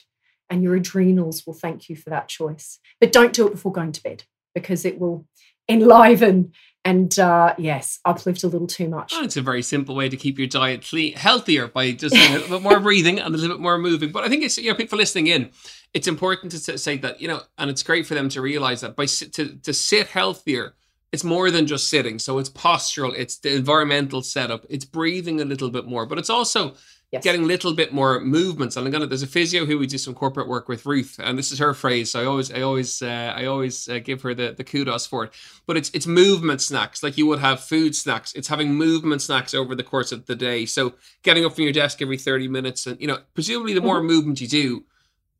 And 0.49 0.63
your 0.63 0.75
adrenals 0.75 1.47
will 1.47 1.53
thank 1.53 1.87
you 1.87 1.95
for 1.95 2.09
that 2.09 2.27
choice. 2.27 2.79
But 2.99 3.13
don't 3.13 3.33
do 3.33 3.47
it 3.47 3.51
before 3.51 3.71
going 3.71 3.93
to 3.93 4.03
bed 4.03 4.25
because 4.53 4.83
it 4.83 4.99
will 4.99 5.25
enliven 5.69 6.51
and 6.83 7.17
uh, 7.19 7.53
yes, 7.57 7.99
uplift 8.05 8.43
a 8.43 8.47
little 8.47 8.67
too 8.67 8.89
much. 8.89 9.13
Oh, 9.15 9.23
it's 9.23 9.37
a 9.37 9.41
very 9.41 9.61
simple 9.61 9.95
way 9.95 10.09
to 10.09 10.17
keep 10.17 10.39
your 10.39 10.47
diet 10.47 10.83
clean, 10.83 11.13
healthier 11.13 11.67
by 11.67 11.91
just 11.91 12.15
a 12.15 12.33
little 12.33 12.49
bit 12.49 12.63
more 12.63 12.79
breathing 12.81 13.19
and 13.19 13.33
a 13.33 13.37
little 13.37 13.55
bit 13.55 13.61
more 13.61 13.77
moving. 13.77 14.11
But 14.11 14.23
I 14.23 14.29
think 14.29 14.43
it's 14.43 14.57
you 14.57 14.69
know 14.71 14.75
people 14.75 14.97
listening 14.97 15.27
in, 15.27 15.51
it's 15.93 16.07
important 16.07 16.51
to 16.53 16.77
say 16.77 16.97
that 16.97 17.21
you 17.21 17.27
know, 17.27 17.41
and 17.57 17.69
it's 17.69 17.83
great 17.83 18.07
for 18.07 18.15
them 18.15 18.29
to 18.29 18.41
realize 18.41 18.81
that 18.81 18.95
by 18.95 19.05
to 19.05 19.55
to 19.57 19.73
sit 19.73 20.07
healthier, 20.07 20.73
it's 21.11 21.23
more 21.23 21.51
than 21.51 21.67
just 21.67 21.89
sitting. 21.89 22.19
So 22.19 22.39
it's 22.39 22.49
postural, 22.49 23.13
it's 23.15 23.37
the 23.37 23.55
environmental 23.55 24.21
setup, 24.21 24.65
it's 24.69 24.85
breathing 24.85 25.41
a 25.41 25.45
little 25.45 25.69
bit 25.69 25.85
more, 25.85 26.05
but 26.05 26.17
it's 26.17 26.29
also 26.29 26.75
Yes. 27.11 27.25
getting 27.25 27.43
a 27.43 27.45
little 27.45 27.73
bit 27.73 27.91
more 27.91 28.21
movements. 28.21 28.77
And 28.77 28.85
I'm 28.85 28.91
gonna 28.91 29.05
there's 29.05 29.21
a 29.21 29.27
physio 29.27 29.65
who 29.65 29.77
we 29.77 29.85
do 29.85 29.97
some 29.97 30.13
corporate 30.13 30.47
work 30.47 30.69
with, 30.69 30.85
Ruth, 30.85 31.19
and 31.21 31.37
this 31.37 31.51
is 31.51 31.59
her 31.59 31.73
phrase. 31.73 32.11
So 32.11 32.21
I 32.21 32.25
always 32.25 32.49
I 32.53 32.61
always 32.61 33.01
uh, 33.01 33.33
I 33.35 33.47
always 33.47 33.89
uh, 33.89 33.99
give 33.99 34.21
her 34.21 34.33
the, 34.33 34.53
the 34.53 34.63
kudos 34.63 35.07
for 35.07 35.25
it. 35.25 35.33
But 35.67 35.75
it's 35.75 35.91
it's 35.93 36.07
movement 36.07 36.61
snacks 36.61 37.03
like 37.03 37.17
you 37.17 37.25
would 37.25 37.39
have 37.39 37.59
food 37.59 37.97
snacks. 37.97 38.31
It's 38.31 38.47
having 38.47 38.75
movement 38.75 39.21
snacks 39.21 39.53
over 39.53 39.75
the 39.75 39.83
course 39.83 40.13
of 40.13 40.25
the 40.25 40.35
day. 40.35 40.65
So 40.65 40.93
getting 41.21 41.43
up 41.43 41.53
from 41.53 41.65
your 41.65 41.73
desk 41.73 42.01
every 42.01 42.17
30 42.17 42.47
minutes, 42.47 42.87
and 42.87 42.99
you 43.01 43.07
know 43.07 43.17
presumably 43.33 43.73
the 43.73 43.81
more 43.81 43.97
mm-hmm. 43.97 44.07
movement 44.07 44.39
you 44.39 44.47
do, 44.47 44.85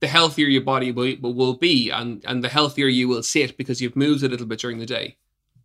the 0.02 0.08
healthier 0.08 0.48
your 0.48 0.64
body 0.64 0.92
will, 0.92 1.16
will 1.22 1.54
be, 1.54 1.90
and 1.90 2.22
and 2.28 2.44
the 2.44 2.50
healthier 2.50 2.88
you 2.88 3.08
will 3.08 3.24
sit 3.24 3.56
because 3.56 3.82
you've 3.82 3.96
moved 3.96 4.24
a 4.24 4.28
little 4.28 4.46
bit 4.46 4.60
during 4.60 4.80
the 4.80 4.86
day. 4.86 5.16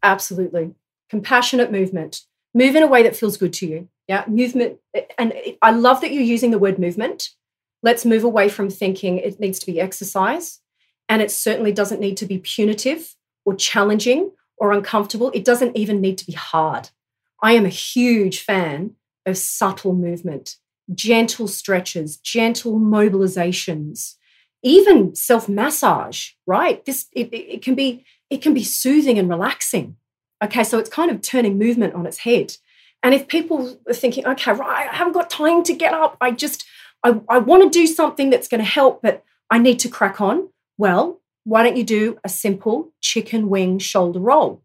Absolutely, 0.06 0.74
compassionate 1.10 1.70
movement. 1.70 2.22
Move 2.54 2.74
in 2.74 2.82
a 2.82 2.86
way 2.86 3.02
that 3.02 3.16
feels 3.16 3.36
good 3.36 3.52
to 3.54 3.66
you 3.66 3.88
yeah, 4.08 4.24
movement. 4.28 4.78
And 5.18 5.34
I 5.62 5.72
love 5.72 6.00
that 6.00 6.12
you're 6.12 6.22
using 6.22 6.50
the 6.50 6.58
word 6.58 6.78
movement. 6.78 7.30
Let's 7.82 8.04
move 8.04 8.24
away 8.24 8.48
from 8.48 8.70
thinking 8.70 9.18
it 9.18 9.40
needs 9.40 9.58
to 9.60 9.66
be 9.66 9.80
exercise. 9.80 10.60
And 11.08 11.22
it 11.22 11.30
certainly 11.30 11.72
doesn't 11.72 12.00
need 12.00 12.16
to 12.18 12.26
be 12.26 12.38
punitive 12.38 13.14
or 13.44 13.54
challenging 13.54 14.32
or 14.56 14.72
uncomfortable. 14.72 15.30
It 15.34 15.44
doesn't 15.44 15.76
even 15.76 16.00
need 16.00 16.18
to 16.18 16.26
be 16.26 16.32
hard. 16.32 16.90
I 17.42 17.52
am 17.52 17.64
a 17.64 17.70
huge 17.70 18.40
fan 18.40 18.92
of 19.24 19.36
subtle 19.36 19.92
movement, 19.92 20.56
gentle 20.94 21.48
stretches, 21.48 22.16
gentle 22.16 22.78
mobilizations, 22.78 24.14
even 24.62 25.14
self 25.14 25.48
massage, 25.48 26.30
right? 26.46 26.84
This 26.84 27.06
it, 27.12 27.32
it 27.32 27.62
can 27.62 27.74
be 27.74 28.04
it 28.30 28.42
can 28.42 28.54
be 28.54 28.64
soothing 28.64 29.18
and 29.18 29.28
relaxing. 29.28 29.96
Okay, 30.42 30.64
so 30.64 30.78
it's 30.78 30.90
kind 30.90 31.10
of 31.10 31.22
turning 31.22 31.58
movement 31.58 31.94
on 31.94 32.06
its 32.06 32.18
head. 32.18 32.56
And 33.02 33.14
if 33.14 33.28
people 33.28 33.78
are 33.88 33.94
thinking, 33.94 34.26
okay, 34.26 34.52
right, 34.52 34.88
I 34.90 34.94
haven't 34.94 35.12
got 35.12 35.30
time 35.30 35.62
to 35.64 35.72
get 35.74 35.94
up, 35.94 36.16
I 36.20 36.30
just, 36.32 36.66
I, 37.02 37.20
I 37.28 37.38
want 37.38 37.62
to 37.62 37.78
do 37.78 37.86
something 37.86 38.30
that's 38.30 38.48
going 38.48 38.60
to 38.60 38.64
help, 38.64 39.00
but 39.02 39.22
I 39.50 39.58
need 39.58 39.78
to 39.80 39.88
crack 39.88 40.20
on. 40.20 40.48
Well, 40.76 41.20
why 41.44 41.62
don't 41.62 41.76
you 41.76 41.84
do 41.84 42.18
a 42.24 42.28
simple 42.28 42.92
chicken 43.00 43.48
wing 43.48 43.78
shoulder 43.78 44.18
roll? 44.18 44.62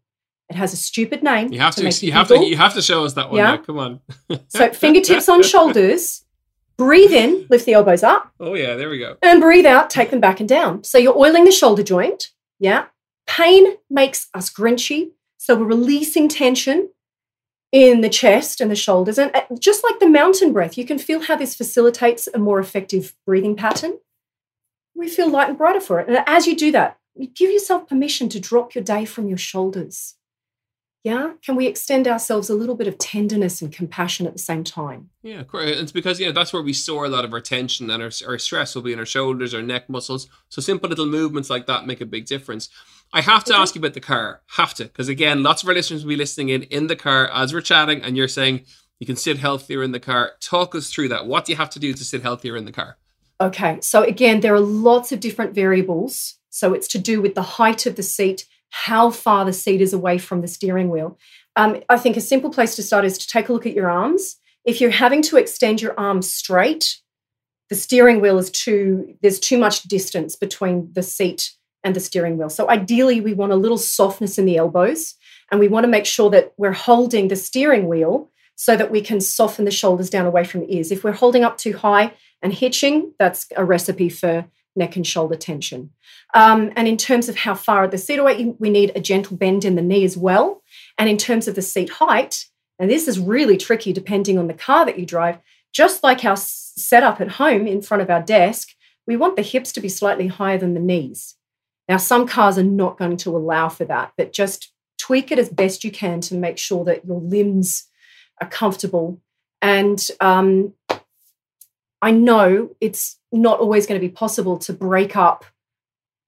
It 0.48 0.56
has 0.56 0.72
a 0.72 0.76
stupid 0.76 1.22
name. 1.22 1.52
You 1.52 1.60
have 1.60 1.76
to, 1.76 1.90
to 1.90 2.06
you 2.06 2.12
have 2.12 2.28
to, 2.28 2.44
you 2.44 2.56
have 2.56 2.74
to 2.74 2.82
show 2.82 3.04
us 3.04 3.14
that 3.14 3.30
one. 3.30 3.38
Yeah, 3.38 3.56
come 3.58 3.78
on. 3.78 4.00
so 4.48 4.70
fingertips 4.72 5.28
on 5.28 5.42
shoulders. 5.44 6.24
Breathe 6.82 7.12
in, 7.12 7.46
lift 7.48 7.64
the 7.64 7.74
elbows 7.74 8.02
up. 8.02 8.32
Oh 8.40 8.54
yeah, 8.54 8.74
there 8.74 8.90
we 8.90 8.98
go. 8.98 9.16
And 9.22 9.40
breathe 9.40 9.66
out, 9.66 9.88
take 9.88 10.10
them 10.10 10.18
back 10.18 10.40
and 10.40 10.48
down. 10.48 10.82
So 10.82 10.98
you're 10.98 11.16
oiling 11.16 11.44
the 11.44 11.52
shoulder 11.52 11.84
joint. 11.84 12.30
Yeah. 12.58 12.86
Pain 13.28 13.76
makes 13.88 14.28
us 14.34 14.50
grinchy. 14.50 15.12
So 15.38 15.54
we're 15.54 15.66
releasing 15.66 16.28
tension 16.28 16.90
in 17.70 18.00
the 18.00 18.08
chest 18.08 18.60
and 18.60 18.68
the 18.68 18.74
shoulders. 18.74 19.16
And 19.16 19.30
uh, 19.32 19.42
just 19.60 19.84
like 19.84 20.00
the 20.00 20.08
mountain 20.08 20.52
breath, 20.52 20.76
you 20.76 20.84
can 20.84 20.98
feel 20.98 21.20
how 21.20 21.36
this 21.36 21.54
facilitates 21.54 22.28
a 22.34 22.38
more 22.38 22.58
effective 22.58 23.14
breathing 23.24 23.54
pattern. 23.54 23.98
We 24.96 25.08
feel 25.08 25.30
light 25.30 25.50
and 25.50 25.58
brighter 25.58 25.80
for 25.80 26.00
it. 26.00 26.08
And 26.08 26.18
as 26.26 26.48
you 26.48 26.56
do 26.56 26.72
that, 26.72 26.98
you 27.14 27.28
give 27.28 27.52
yourself 27.52 27.88
permission 27.88 28.28
to 28.30 28.40
drop 28.40 28.74
your 28.74 28.82
day 28.82 29.04
from 29.04 29.28
your 29.28 29.38
shoulders. 29.38 30.16
Yeah. 31.04 31.32
Can 31.44 31.56
we 31.56 31.66
extend 31.66 32.06
ourselves 32.06 32.48
a 32.48 32.54
little 32.54 32.76
bit 32.76 32.86
of 32.86 32.96
tenderness 32.96 33.60
and 33.60 33.72
compassion 33.72 34.24
at 34.26 34.34
the 34.34 34.38
same 34.38 34.62
time? 34.62 35.10
Yeah, 35.22 35.40
of 35.40 35.48
course 35.48 35.70
it's 35.70 35.90
because 35.90 36.20
yeah, 36.20 36.30
that's 36.30 36.52
where 36.52 36.62
we 36.62 36.72
store 36.72 37.04
a 37.04 37.08
lot 37.08 37.24
of 37.24 37.32
our 37.32 37.40
tension 37.40 37.90
and 37.90 38.02
our, 38.02 38.10
our 38.26 38.38
stress 38.38 38.74
will 38.74 38.82
be 38.82 38.92
in 38.92 39.00
our 39.00 39.06
shoulders, 39.06 39.52
our 39.52 39.62
neck 39.62 39.90
muscles. 39.90 40.28
So 40.48 40.62
simple 40.62 40.88
little 40.88 41.06
movements 41.06 41.50
like 41.50 41.66
that 41.66 41.86
make 41.86 42.00
a 42.00 42.06
big 42.06 42.26
difference. 42.26 42.68
I 43.12 43.20
have 43.20 43.44
to 43.44 43.54
ask 43.54 43.74
you 43.74 43.80
about 43.80 43.94
the 43.94 44.00
car. 44.00 44.42
Have 44.56 44.74
to, 44.74 44.84
because 44.84 45.08
again, 45.08 45.42
lots 45.42 45.62
of 45.62 45.68
our 45.68 45.74
listeners 45.74 46.04
will 46.04 46.10
be 46.10 46.16
listening 46.16 46.48
in 46.48 46.62
in 46.64 46.86
the 46.86 46.96
car 46.96 47.28
as 47.30 47.52
we're 47.52 47.60
chatting, 47.60 48.00
and 48.00 48.16
you're 48.16 48.28
saying 48.28 48.64
you 49.00 49.06
can 49.06 49.16
sit 49.16 49.38
healthier 49.38 49.82
in 49.82 49.92
the 49.92 50.00
car. 50.00 50.32
Talk 50.40 50.74
us 50.74 50.90
through 50.90 51.08
that. 51.08 51.26
What 51.26 51.44
do 51.44 51.52
you 51.52 51.56
have 51.56 51.70
to 51.70 51.78
do 51.78 51.92
to 51.92 52.04
sit 52.04 52.22
healthier 52.22 52.56
in 52.56 52.64
the 52.64 52.72
car? 52.72 52.96
Okay, 53.40 53.80
so 53.80 54.02
again, 54.02 54.40
there 54.40 54.54
are 54.54 54.60
lots 54.60 55.10
of 55.10 55.20
different 55.20 55.54
variables. 55.54 56.38
So 56.48 56.72
it's 56.74 56.88
to 56.88 56.98
do 56.98 57.20
with 57.20 57.34
the 57.34 57.42
height 57.42 57.86
of 57.86 57.96
the 57.96 58.02
seat, 58.02 58.46
how 58.72 59.10
far 59.10 59.44
the 59.44 59.52
seat 59.52 59.82
is 59.82 59.92
away 59.92 60.16
from 60.18 60.40
the 60.40 60.48
steering 60.48 60.88
wheel. 60.88 61.18
Um, 61.56 61.82
I 61.90 61.98
think 61.98 62.16
a 62.16 62.22
simple 62.22 62.50
place 62.50 62.74
to 62.76 62.82
start 62.82 63.04
is 63.04 63.18
to 63.18 63.28
take 63.28 63.48
a 63.48 63.52
look 63.52 63.66
at 63.66 63.74
your 63.74 63.90
arms. 63.90 64.36
If 64.64 64.80
you're 64.80 64.90
having 64.90 65.20
to 65.22 65.36
extend 65.36 65.82
your 65.82 65.98
arms 66.00 66.32
straight, 66.32 66.98
the 67.68 67.74
steering 67.74 68.20
wheel 68.22 68.38
is 68.38 68.50
too, 68.50 69.14
there's 69.20 69.38
too 69.38 69.58
much 69.58 69.82
distance 69.82 70.36
between 70.36 70.90
the 70.94 71.02
seat 71.02 71.52
and 71.84 71.94
the 71.94 72.00
steering 72.00 72.38
wheel. 72.38 72.48
So 72.48 72.70
ideally, 72.70 73.20
we 73.20 73.34
want 73.34 73.52
a 73.52 73.56
little 73.56 73.78
softness 73.78 74.38
in 74.38 74.46
the 74.46 74.56
elbows, 74.56 75.16
and 75.50 75.60
we 75.60 75.68
want 75.68 75.84
to 75.84 75.88
make 75.88 76.06
sure 76.06 76.30
that 76.30 76.54
we're 76.56 76.72
holding 76.72 77.28
the 77.28 77.36
steering 77.36 77.88
wheel 77.88 78.30
so 78.56 78.74
that 78.76 78.90
we 78.90 79.02
can 79.02 79.20
soften 79.20 79.66
the 79.66 79.70
shoulders 79.70 80.08
down 80.08 80.24
away 80.24 80.44
from 80.44 80.60
the 80.60 80.74
ears. 80.74 80.90
If 80.90 81.04
we're 81.04 81.12
holding 81.12 81.44
up 81.44 81.58
too 81.58 81.76
high 81.76 82.14
and 82.40 82.54
hitching, 82.54 83.12
that's 83.18 83.48
a 83.54 83.64
recipe 83.64 84.08
for 84.08 84.46
neck 84.74 84.96
and 84.96 85.06
shoulder 85.06 85.36
tension. 85.36 85.90
Um, 86.34 86.72
and 86.76 86.88
in 86.88 86.96
terms 86.96 87.28
of 87.28 87.36
how 87.36 87.54
far 87.54 87.84
at 87.84 87.90
the 87.90 87.98
seat 87.98 88.18
away, 88.18 88.54
we 88.58 88.70
need 88.70 88.92
a 88.94 89.00
gentle 89.00 89.36
bend 89.36 89.64
in 89.64 89.76
the 89.76 89.82
knee 89.82 90.04
as 90.04 90.16
well. 90.16 90.62
And 90.98 91.08
in 91.08 91.18
terms 91.18 91.48
of 91.48 91.54
the 91.54 91.62
seat 91.62 91.90
height, 91.90 92.46
and 92.78 92.90
this 92.90 93.06
is 93.06 93.18
really 93.18 93.56
tricky 93.56 93.92
depending 93.92 94.38
on 94.38 94.46
the 94.46 94.54
car 94.54 94.84
that 94.86 94.98
you 94.98 95.06
drive, 95.06 95.38
just 95.72 96.02
like 96.02 96.24
our 96.24 96.36
setup 96.36 97.20
at 97.20 97.32
home 97.32 97.66
in 97.66 97.82
front 97.82 98.02
of 98.02 98.10
our 98.10 98.22
desk, 98.22 98.70
we 99.06 99.16
want 99.16 99.36
the 99.36 99.42
hips 99.42 99.72
to 99.72 99.80
be 99.80 99.88
slightly 99.88 100.26
higher 100.26 100.58
than 100.58 100.74
the 100.74 100.80
knees. 100.80 101.36
Now, 101.88 101.96
some 101.96 102.26
cars 102.26 102.58
are 102.58 102.62
not 102.62 102.98
going 102.98 103.16
to 103.18 103.36
allow 103.36 103.68
for 103.68 103.84
that, 103.86 104.12
but 104.16 104.32
just 104.32 104.72
tweak 104.98 105.32
it 105.32 105.38
as 105.38 105.48
best 105.48 105.84
you 105.84 105.90
can 105.90 106.20
to 106.22 106.34
make 106.34 106.58
sure 106.58 106.84
that 106.84 107.04
your 107.04 107.20
limbs 107.20 107.88
are 108.40 108.48
comfortable. 108.48 109.20
And 109.60 110.04
um, 110.20 110.74
I 112.02 112.10
know 112.10 112.74
it's 112.80 113.16
not 113.30 113.60
always 113.60 113.86
going 113.86 113.98
to 114.00 114.06
be 114.06 114.12
possible 114.12 114.58
to 114.58 114.72
break 114.72 115.16
up 115.16 115.44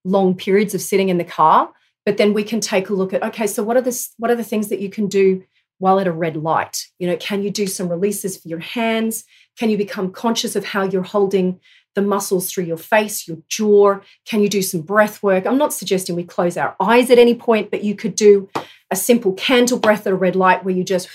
long 0.04 0.34
periods 0.34 0.74
of 0.74 0.80
sitting 0.80 1.08
in 1.08 1.18
the 1.18 1.24
car, 1.24 1.72
but 2.06 2.16
then 2.16 2.32
we 2.32 2.44
can 2.44 2.60
take 2.60 2.88
a 2.88 2.94
look 2.94 3.12
at 3.12 3.22
okay, 3.24 3.46
so 3.46 3.62
what 3.62 3.76
are 3.76 3.82
the 3.82 4.08
what 4.18 4.30
are 4.30 4.37
the 4.37 4.44
things 4.44 4.68
that 4.68 4.80
you 4.80 4.88
can 4.88 5.08
do 5.08 5.42
while 5.78 5.98
at 5.98 6.06
a 6.06 6.12
red 6.12 6.37
light? 6.37 6.87
You 6.98 7.08
know, 7.08 7.16
can 7.16 7.42
you 7.42 7.50
do 7.50 7.66
some 7.66 7.88
releases 7.88 8.37
for 8.37 8.48
your 8.48 8.60
hands? 8.60 9.24
Can 9.58 9.68
you 9.68 9.76
become 9.76 10.12
conscious 10.12 10.54
of 10.54 10.64
how 10.64 10.84
you're 10.84 11.02
holding 11.02 11.60
the 11.94 12.02
muscles 12.02 12.50
through 12.50 12.64
your 12.64 12.76
face, 12.76 13.26
your 13.26 13.38
jaw? 13.48 13.98
Can 14.26 14.40
you 14.40 14.48
do 14.48 14.62
some 14.62 14.82
breath 14.82 15.22
work? 15.22 15.46
I'm 15.46 15.58
not 15.58 15.72
suggesting 15.72 16.14
we 16.14 16.24
close 16.24 16.56
our 16.56 16.76
eyes 16.78 17.10
at 17.10 17.18
any 17.18 17.34
point, 17.34 17.70
but 17.70 17.82
you 17.82 17.96
could 17.96 18.14
do 18.14 18.48
a 18.90 18.96
simple 18.96 19.32
candle 19.32 19.78
breath 19.78 20.06
at 20.06 20.12
a 20.12 20.16
red 20.16 20.37
light 20.37 20.64
where 20.64 20.74
you 20.74 20.84
just 20.84 21.08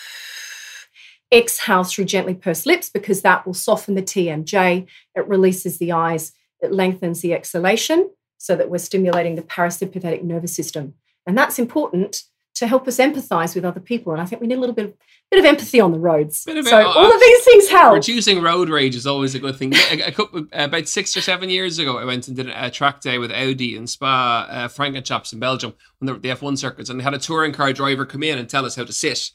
exhale 1.33 1.83
through 1.83 2.05
gently 2.05 2.33
pursed 2.33 2.65
lips 2.65 2.89
because 2.89 3.21
that 3.21 3.45
will 3.45 3.53
soften 3.53 3.95
the 3.95 4.01
TMJ. 4.01 4.87
It 5.15 5.27
releases 5.27 5.77
the 5.77 5.91
eyes, 5.91 6.33
it 6.61 6.71
lengthens 6.71 7.21
the 7.21 7.33
exhalation 7.33 8.09
so 8.37 8.55
that 8.55 8.69
we're 8.69 8.77
stimulating 8.77 9.35
the 9.35 9.41
parasympathetic 9.41 10.23
nervous 10.23 10.55
system. 10.55 10.95
And 11.27 11.37
that's 11.37 11.59
important 11.59 12.23
to 12.55 12.67
help 12.67 12.87
us 12.87 12.97
empathize 12.97 13.55
with 13.55 13.63
other 13.63 13.79
people. 13.79 14.11
And 14.11 14.21
I 14.21 14.25
think 14.25 14.41
we 14.41 14.47
need 14.47 14.57
a 14.57 14.59
little 14.59 14.75
bit 14.75 14.85
of 14.85 14.93
bit 15.29 15.39
of 15.39 15.45
empathy 15.45 15.79
on 15.79 15.91
the 15.91 15.99
roads. 15.99 16.39
so 16.39 16.87
all 16.87 17.13
of 17.13 17.19
these 17.19 17.43
things 17.43 17.69
help. 17.69 17.93
Reducing 17.93 18.41
road 18.41 18.67
rage 18.67 18.95
is 18.95 19.05
always 19.05 19.35
a 19.35 19.39
good 19.39 19.55
thing. 19.55 19.73
a, 19.75 20.07
a 20.07 20.11
couple, 20.11 20.47
about 20.51 20.87
six 20.87 21.15
or 21.15 21.21
seven 21.21 21.49
years 21.49 21.77
ago, 21.77 21.97
I 21.97 22.05
went 22.05 22.27
and 22.27 22.35
did 22.35 22.49
a 22.49 22.71
track 22.71 23.01
day 23.01 23.19
with 23.19 23.31
Audi 23.31 23.75
in 23.75 23.85
Spa 23.85 24.47
uh, 24.49 25.23
in 25.31 25.39
Belgium 25.39 25.73
when 25.99 26.07
they 26.07 26.13
were 26.13 26.19
the 26.19 26.29
F1 26.29 26.57
circuits, 26.57 26.89
and 26.89 26.99
they 26.99 27.03
had 27.03 27.13
a 27.13 27.19
touring 27.19 27.53
car 27.53 27.73
driver 27.73 28.05
come 28.05 28.23
in 28.23 28.39
and 28.39 28.49
tell 28.49 28.65
us 28.65 28.75
how 28.75 28.83
to 28.83 28.93
sit. 28.93 29.31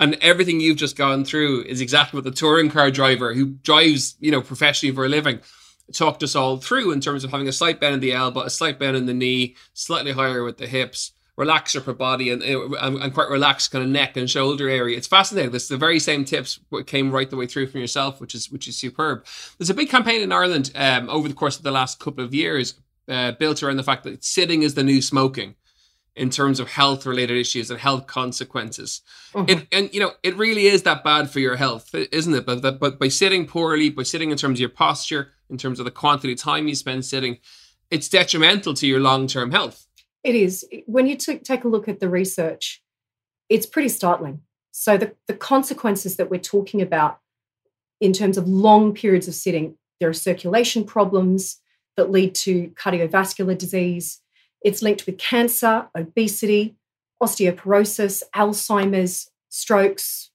And 0.00 0.16
everything 0.20 0.60
you've 0.60 0.76
just 0.76 0.96
gone 0.96 1.24
through 1.24 1.64
is 1.64 1.80
exactly 1.80 2.18
what 2.18 2.24
the 2.24 2.30
touring 2.30 2.70
car 2.70 2.90
driver 2.90 3.34
who 3.34 3.46
drives, 3.46 4.16
you 4.20 4.30
know, 4.30 4.40
professionally 4.40 4.94
for 4.94 5.04
a 5.04 5.08
living 5.08 5.40
talked 5.92 6.22
us 6.22 6.36
all 6.36 6.58
through 6.58 6.92
in 6.92 7.00
terms 7.00 7.24
of 7.24 7.30
having 7.30 7.48
a 7.48 7.52
slight 7.52 7.80
bend 7.80 7.94
in 7.94 8.00
the 8.00 8.12
elbow, 8.12 8.42
a 8.42 8.50
slight 8.50 8.78
bend 8.78 8.96
in 8.96 9.06
the 9.06 9.14
knee, 9.14 9.56
slightly 9.72 10.12
higher 10.12 10.44
with 10.44 10.58
the 10.58 10.66
hips, 10.66 11.12
relax 11.36 11.72
your 11.72 11.82
upper 11.82 11.94
body 11.94 12.30
and, 12.30 12.42
and, 12.42 12.74
and 12.74 13.14
quite 13.14 13.30
relaxed 13.30 13.70
kind 13.70 13.84
of 13.84 13.90
neck 13.90 14.16
and 14.16 14.28
shoulder 14.28 14.68
area. 14.68 14.96
It's 14.96 15.06
fascinating. 15.06 15.52
This 15.52 15.68
the 15.68 15.76
very 15.76 15.98
same 15.98 16.24
tips 16.24 16.60
came 16.86 17.10
right 17.10 17.30
the 17.30 17.36
way 17.36 17.46
through 17.46 17.68
from 17.68 17.80
yourself, 17.80 18.20
which 18.20 18.34
is 18.34 18.50
which 18.50 18.68
is 18.68 18.76
superb. 18.76 19.24
There's 19.56 19.70
a 19.70 19.74
big 19.74 19.88
campaign 19.88 20.20
in 20.20 20.32
Ireland 20.32 20.72
um, 20.74 21.08
over 21.08 21.28
the 21.28 21.34
course 21.34 21.56
of 21.56 21.62
the 21.62 21.70
last 21.70 22.00
couple 22.00 22.24
of 22.24 22.34
years 22.34 22.74
uh, 23.08 23.32
built 23.32 23.62
around 23.62 23.76
the 23.76 23.82
fact 23.82 24.04
that 24.04 24.24
sitting 24.24 24.62
is 24.62 24.74
the 24.74 24.84
new 24.84 25.00
smoking 25.00 25.54
in 26.16 26.30
terms 26.30 26.58
of 26.60 26.68
health 26.68 27.06
related 27.06 27.36
issues 27.36 27.70
and 27.70 27.78
health 27.78 28.06
consequences. 28.06 29.02
Mm-hmm. 29.32 29.50
It, 29.50 29.68
and 29.70 29.94
you 29.94 30.00
know, 30.00 30.12
it 30.22 30.36
really 30.36 30.66
is 30.66 30.82
that 30.82 31.04
bad 31.04 31.30
for 31.30 31.40
your 31.40 31.56
health, 31.56 31.94
isn't 31.94 32.34
it? 32.34 32.44
But 32.44 32.62
that, 32.62 32.80
but 32.80 32.98
by 32.98 33.08
sitting 33.08 33.46
poorly, 33.46 33.90
by 33.90 34.02
sitting 34.02 34.30
in 34.30 34.36
terms 34.36 34.56
of 34.56 34.60
your 34.60 34.68
posture, 34.68 35.32
in 35.48 35.56
terms 35.56 35.78
of 35.78 35.84
the 35.84 35.90
quantity 35.90 36.32
of 36.32 36.38
time 36.38 36.68
you 36.68 36.74
spend 36.74 37.04
sitting, 37.04 37.38
it's 37.90 38.08
detrimental 38.08 38.74
to 38.74 38.86
your 38.86 39.00
long 39.00 39.26
term 39.26 39.50
health. 39.50 39.86
It 40.24 40.34
is. 40.34 40.66
When 40.86 41.06
you 41.06 41.16
t- 41.16 41.38
take 41.38 41.64
a 41.64 41.68
look 41.68 41.88
at 41.88 42.00
the 42.00 42.08
research, 42.08 42.82
it's 43.48 43.66
pretty 43.66 43.88
startling. 43.88 44.42
So 44.72 44.96
the, 44.96 45.14
the 45.26 45.34
consequences 45.34 46.16
that 46.16 46.30
we're 46.30 46.40
talking 46.40 46.82
about 46.82 47.18
in 48.00 48.12
terms 48.12 48.36
of 48.36 48.46
long 48.46 48.94
periods 48.94 49.26
of 49.26 49.34
sitting, 49.34 49.76
there 50.00 50.08
are 50.08 50.14
circulation 50.14 50.84
problems 50.84 51.60
that 51.96 52.10
lead 52.10 52.34
to 52.34 52.68
cardiovascular 52.76 53.56
disease 53.56 54.20
it's 54.62 54.82
linked 54.82 55.06
with 55.06 55.18
cancer, 55.18 55.88
obesity, 55.96 56.76
osteoporosis, 57.22 58.22
Alzheimer's, 58.34 59.30
strokes. 59.48 60.30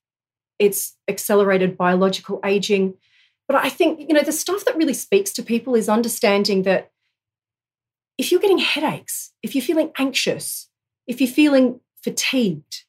It's 0.59 0.95
accelerated 1.07 1.77
biological 1.77 2.39
aging. 2.43 2.95
But 3.47 3.57
I 3.57 3.69
think, 3.69 3.99
you 3.99 4.13
know, 4.13 4.21
the 4.21 4.31
stuff 4.31 4.65
that 4.65 4.77
really 4.77 4.93
speaks 4.93 5.31
to 5.33 5.43
people 5.43 5.75
is 5.75 5.89
understanding 5.89 6.63
that 6.63 6.91
if 8.17 8.31
you're 8.31 8.41
getting 8.41 8.59
headaches, 8.59 9.31
if 9.41 9.55
you're 9.55 9.63
feeling 9.63 9.91
anxious, 9.97 10.69
if 11.07 11.19
you're 11.19 11.29
feeling 11.29 11.79
fatigued, 12.03 12.83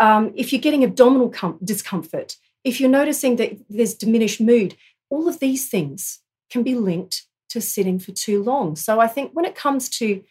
um, 0.00 0.32
if 0.34 0.52
you're 0.52 0.60
getting 0.60 0.82
abdominal 0.82 1.28
com- 1.28 1.58
discomfort, 1.62 2.36
if 2.64 2.80
you're 2.80 2.90
noticing 2.90 3.36
that 3.36 3.52
there's 3.68 3.94
diminished 3.94 4.40
mood, 4.40 4.76
all 5.10 5.28
of 5.28 5.38
these 5.38 5.68
things 5.68 6.20
can 6.50 6.62
be 6.62 6.74
linked 6.74 7.24
to 7.50 7.60
sitting 7.60 7.98
for 7.98 8.12
too 8.12 8.42
long. 8.42 8.76
So 8.76 9.00
I 9.00 9.06
think 9.06 9.32
when 9.32 9.44
it 9.44 9.54
comes 9.54 9.88
to 9.90 10.22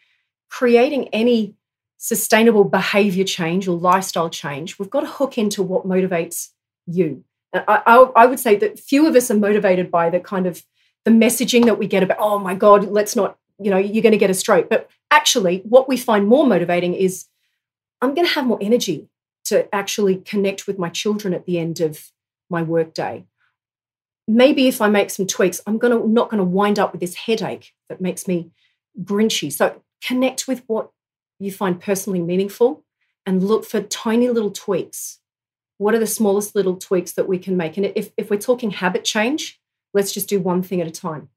creating 0.50 1.08
any 1.10 1.56
sustainable 1.98 2.64
behavior 2.64 3.24
change 3.24 3.68
or 3.68 3.78
lifestyle 3.78 4.30
change, 4.30 4.80
we've 4.80 4.90
got 4.90 5.02
to 5.02 5.08
hook 5.08 5.38
into 5.38 5.62
what 5.62 5.88
motivates 5.88 6.50
you. 6.88 7.24
I, 7.54 7.82
I, 7.86 7.96
I, 8.16 8.26
would 8.26 8.40
say 8.40 8.56
that 8.58 8.80
few 8.80 9.08
of 9.08 9.16
us 9.16 9.30
are 9.32 9.38
motivated 9.38 9.90
by 9.90 10.10
the 10.10 10.20
kind 10.20 10.46
of 10.48 10.64
the 11.06 11.12
messaging 11.12 11.66
that 11.66 11.80
we 11.80 11.88
get 11.88 12.04
about, 12.04 12.18
oh 12.20 12.40
my 12.40 12.56
God, 12.56 12.90
let's 12.90 13.16
not, 13.16 13.38
you 13.60 13.72
know, 13.72 13.78
you're 13.78 14.04
going 14.04 14.12
to 14.12 14.18
get 14.18 14.30
a 14.30 14.36
stroke. 14.36 14.70
But 14.70 14.90
actually, 15.12 15.60
what 15.66 15.88
we 15.88 15.98
find 15.98 16.28
more 16.28 16.46
motivating 16.46 16.94
is 16.94 17.26
I'm 18.02 18.14
going 18.14 18.28
to 18.28 18.34
have 18.34 18.46
more 18.46 18.60
energy 18.62 19.10
to 19.46 19.74
actually 19.74 20.18
connect 20.18 20.68
with 20.68 20.78
my 20.78 20.90
children 20.90 21.34
at 21.34 21.46
the 21.46 21.58
end 21.58 21.80
of 21.80 22.12
my 22.50 22.62
workday. 22.62 23.26
Maybe 24.28 24.68
if 24.68 24.80
I 24.82 24.90
make 24.90 25.10
some 25.10 25.26
tweaks, 25.26 25.60
I'm 25.66 25.80
going 25.80 25.98
to 25.98 26.08
not 26.08 26.30
going 26.30 26.38
to 26.38 26.44
wind 26.44 26.78
up 26.78 26.92
with 26.92 27.02
this 27.02 27.16
headache 27.16 27.74
that 27.90 28.00
makes 28.00 28.28
me 28.28 28.52
grinchy. 29.04 29.52
So 29.52 29.82
connect 30.06 30.48
with 30.48 30.64
what 30.68 30.92
you 31.40 31.52
find 31.52 31.80
personally 31.80 32.22
meaningful 32.22 32.84
and 33.26 33.44
look 33.44 33.66
for 33.66 33.82
tiny 33.82 34.30
little 34.30 34.52
tweaks. 34.52 35.20
What 35.78 35.94
are 35.94 36.00
the 36.00 36.08
smallest 36.08 36.56
little 36.56 36.76
tweaks 36.76 37.14
that 37.14 37.28
we 37.28 37.38
can 37.38 37.56
make? 37.56 37.78
And 37.78 37.92
if, 37.96 38.12
if 38.18 38.30
we're 38.30 38.38
talking 38.38 38.72
habit 38.72 39.06
change, 39.06 39.60
let's 39.94 40.12
just 40.12 40.28
do 40.28 40.40
one 40.40 40.62
thing 40.62 40.82
at 40.82 40.88
a 40.88 40.92
time. 40.92 41.30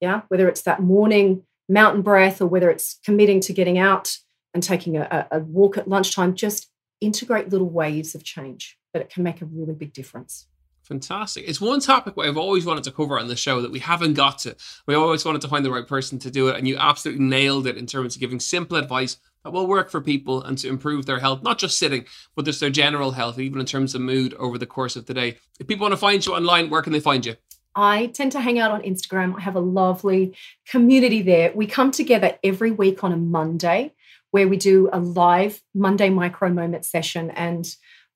Yeah. 0.00 0.22
Whether 0.28 0.48
it's 0.48 0.62
that 0.62 0.82
morning 0.82 1.44
mountain 1.68 2.02
breath 2.02 2.40
or 2.40 2.46
whether 2.46 2.70
it's 2.70 2.98
committing 3.04 3.40
to 3.40 3.52
getting 3.52 3.78
out 3.78 4.18
and 4.54 4.62
taking 4.62 4.96
a, 4.96 5.26
a 5.30 5.40
walk 5.40 5.76
at 5.76 5.88
lunchtime, 5.88 6.34
just 6.34 6.68
integrate 7.00 7.50
little 7.50 7.68
waves 7.68 8.14
of 8.14 8.24
change 8.24 8.78
but 8.96 9.02
it 9.02 9.10
can 9.10 9.22
make 9.22 9.42
a 9.42 9.44
really 9.44 9.74
big 9.74 9.92
difference. 9.92 10.46
Fantastic. 10.86 11.48
It's 11.48 11.60
one 11.60 11.80
topic 11.80 12.14
I've 12.16 12.36
always 12.36 12.64
wanted 12.64 12.84
to 12.84 12.92
cover 12.92 13.18
on 13.18 13.26
the 13.26 13.34
show 13.34 13.60
that 13.60 13.72
we 13.72 13.80
haven't 13.80 14.14
got 14.14 14.38
to. 14.40 14.54
We 14.86 14.94
always 14.94 15.24
wanted 15.24 15.40
to 15.40 15.48
find 15.48 15.64
the 15.64 15.70
right 15.72 15.86
person 15.86 16.20
to 16.20 16.30
do 16.30 16.46
it, 16.46 16.56
and 16.56 16.68
you 16.68 16.76
absolutely 16.76 17.24
nailed 17.24 17.66
it 17.66 17.76
in 17.76 17.86
terms 17.86 18.14
of 18.14 18.20
giving 18.20 18.38
simple 18.38 18.76
advice 18.76 19.16
that 19.42 19.50
will 19.50 19.66
work 19.66 19.90
for 19.90 20.00
people 20.00 20.44
and 20.44 20.56
to 20.58 20.68
improve 20.68 21.04
their 21.04 21.18
health, 21.18 21.42
not 21.42 21.58
just 21.58 21.76
sitting, 21.76 22.04
but 22.36 22.44
just 22.44 22.60
their 22.60 22.70
general 22.70 23.10
health, 23.10 23.40
even 23.40 23.58
in 23.58 23.66
terms 23.66 23.96
of 23.96 24.00
mood 24.00 24.32
over 24.34 24.58
the 24.58 24.66
course 24.66 24.94
of 24.94 25.06
the 25.06 25.14
day. 25.14 25.38
If 25.58 25.66
people 25.66 25.82
want 25.82 25.92
to 25.92 25.96
find 25.96 26.24
you 26.24 26.34
online, 26.34 26.70
where 26.70 26.82
can 26.82 26.92
they 26.92 27.00
find 27.00 27.26
you? 27.26 27.34
I 27.74 28.06
tend 28.06 28.30
to 28.32 28.40
hang 28.40 28.60
out 28.60 28.70
on 28.70 28.82
Instagram. 28.82 29.36
I 29.36 29.40
have 29.40 29.56
a 29.56 29.60
lovely 29.60 30.36
community 30.68 31.20
there. 31.20 31.50
We 31.52 31.66
come 31.66 31.90
together 31.90 32.38
every 32.44 32.70
week 32.70 33.02
on 33.02 33.12
a 33.12 33.16
Monday 33.16 33.92
where 34.30 34.46
we 34.46 34.56
do 34.56 34.88
a 34.92 35.00
live 35.00 35.60
Monday 35.74 36.10
micro 36.10 36.48
moment 36.48 36.84
session 36.84 37.30
and 37.30 37.68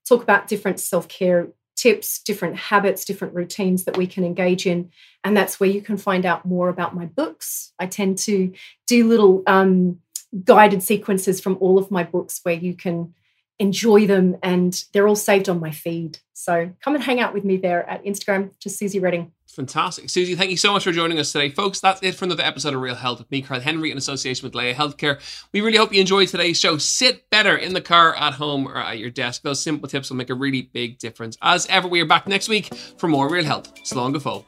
talk 0.09 0.23
about 0.23 0.47
different 0.47 0.79
self 0.79 1.09
care 1.09 1.49
tips, 1.81 2.21
different 2.21 2.57
habits, 2.57 3.07
different 3.07 3.35
routines 3.35 3.85
that 3.85 3.97
we 3.97 4.07
can 4.07 4.23
engage 4.23 4.67
in. 4.67 4.91
And 5.25 5.35
that's 5.35 5.59
where 5.59 5.71
you 5.71 5.81
can 5.81 5.97
find 5.97 6.27
out 6.27 6.45
more 6.45 6.69
about 6.69 6.95
my 6.95 7.07
books. 7.07 7.73
I 7.79 7.87
tend 7.87 8.19
to 8.19 8.53
do 8.87 9.09
little 9.09 9.43
um, 9.47 10.01
guided 10.45 10.83
sequences 10.83 11.41
from 11.41 11.57
all 11.61 11.79
of 11.79 11.91
my 11.91 12.05
books 12.05 12.41
where 12.43 12.55
you 12.55 12.75
can 12.75 13.15
enjoy 13.59 14.07
them 14.07 14.37
and 14.43 14.85
they're 14.93 15.09
all 15.09 15.17
saved 15.17 15.49
on 15.49 15.59
my 15.59 15.71
feed. 15.71 16.19
So 16.35 16.71
come 16.83 16.95
and 16.95 17.03
hang 17.05 17.19
out 17.19 17.33
with 17.33 17.45
me 17.45 17.57
there 17.57 17.89
at 17.89 18.05
Instagram, 18.05 18.51
just 18.59 18.79
Suzy 18.79 18.99
Reading. 18.99 19.33
Fantastic. 19.51 20.09
Suzy, 20.09 20.37
thank 20.37 20.53
you 20.53 20.57
so 20.57 20.73
much 20.73 20.85
for 20.85 20.93
joining 20.93 21.19
us 21.19 21.33
today. 21.33 21.51
Folks, 21.51 21.81
that's 21.81 22.01
it 22.05 22.15
for 22.15 22.25
another 22.25 22.45
episode 22.45 22.73
of 22.73 22.81
Real 22.81 22.95
Health 22.95 23.19
with 23.19 23.31
me, 23.33 23.43
Karl 23.43 23.59
Henry, 23.59 23.91
in 23.91 23.99
association 23.99 24.47
with 24.47 24.55
Laya 24.55 24.75
Healthcare. 24.75 25.21
We 25.53 25.61
really 25.61 25.77
hope 25.77 25.93
you 25.93 26.01
enjoyed 26.01 26.29
today's 26.29 26.59
show. 26.59 26.79
Sit 26.79 27.29
better 27.31 27.57
in 27.57 27.75
the 27.75 27.81
car, 27.81 28.15
at 28.15 28.35
home, 28.35 28.69
or 28.69 28.77
at 28.77 28.99
your 28.99 29.11
desk. 29.11 29.43
Those 29.43 29.61
simple 29.61 29.89
tips 29.89 30.09
will 30.09 30.17
make 30.17 30.31
a 30.31 30.35
really 30.35 30.63
big 30.63 30.99
difference. 30.99 31.37
As 31.43 31.67
ever, 31.67 31.89
we 31.89 32.01
are 32.01 32.07
back 32.07 32.29
next 32.29 32.49
week 32.49 32.73
for 32.97 33.09
more 33.09 33.29
Real 33.29 33.45
Health. 33.45 33.75
Slán 33.83 34.13
go. 34.13 34.45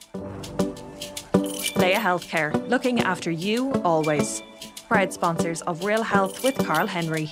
Laya 1.74 1.98
Healthcare, 1.98 2.68
looking 2.68 3.00
after 3.00 3.30
you 3.30 3.72
always. 3.82 4.40
Proud 4.86 5.12
sponsors 5.12 5.62
of 5.62 5.84
Real 5.84 6.04
Health 6.04 6.44
with 6.44 6.56
Karl 6.64 6.86
Henry. 6.86 7.28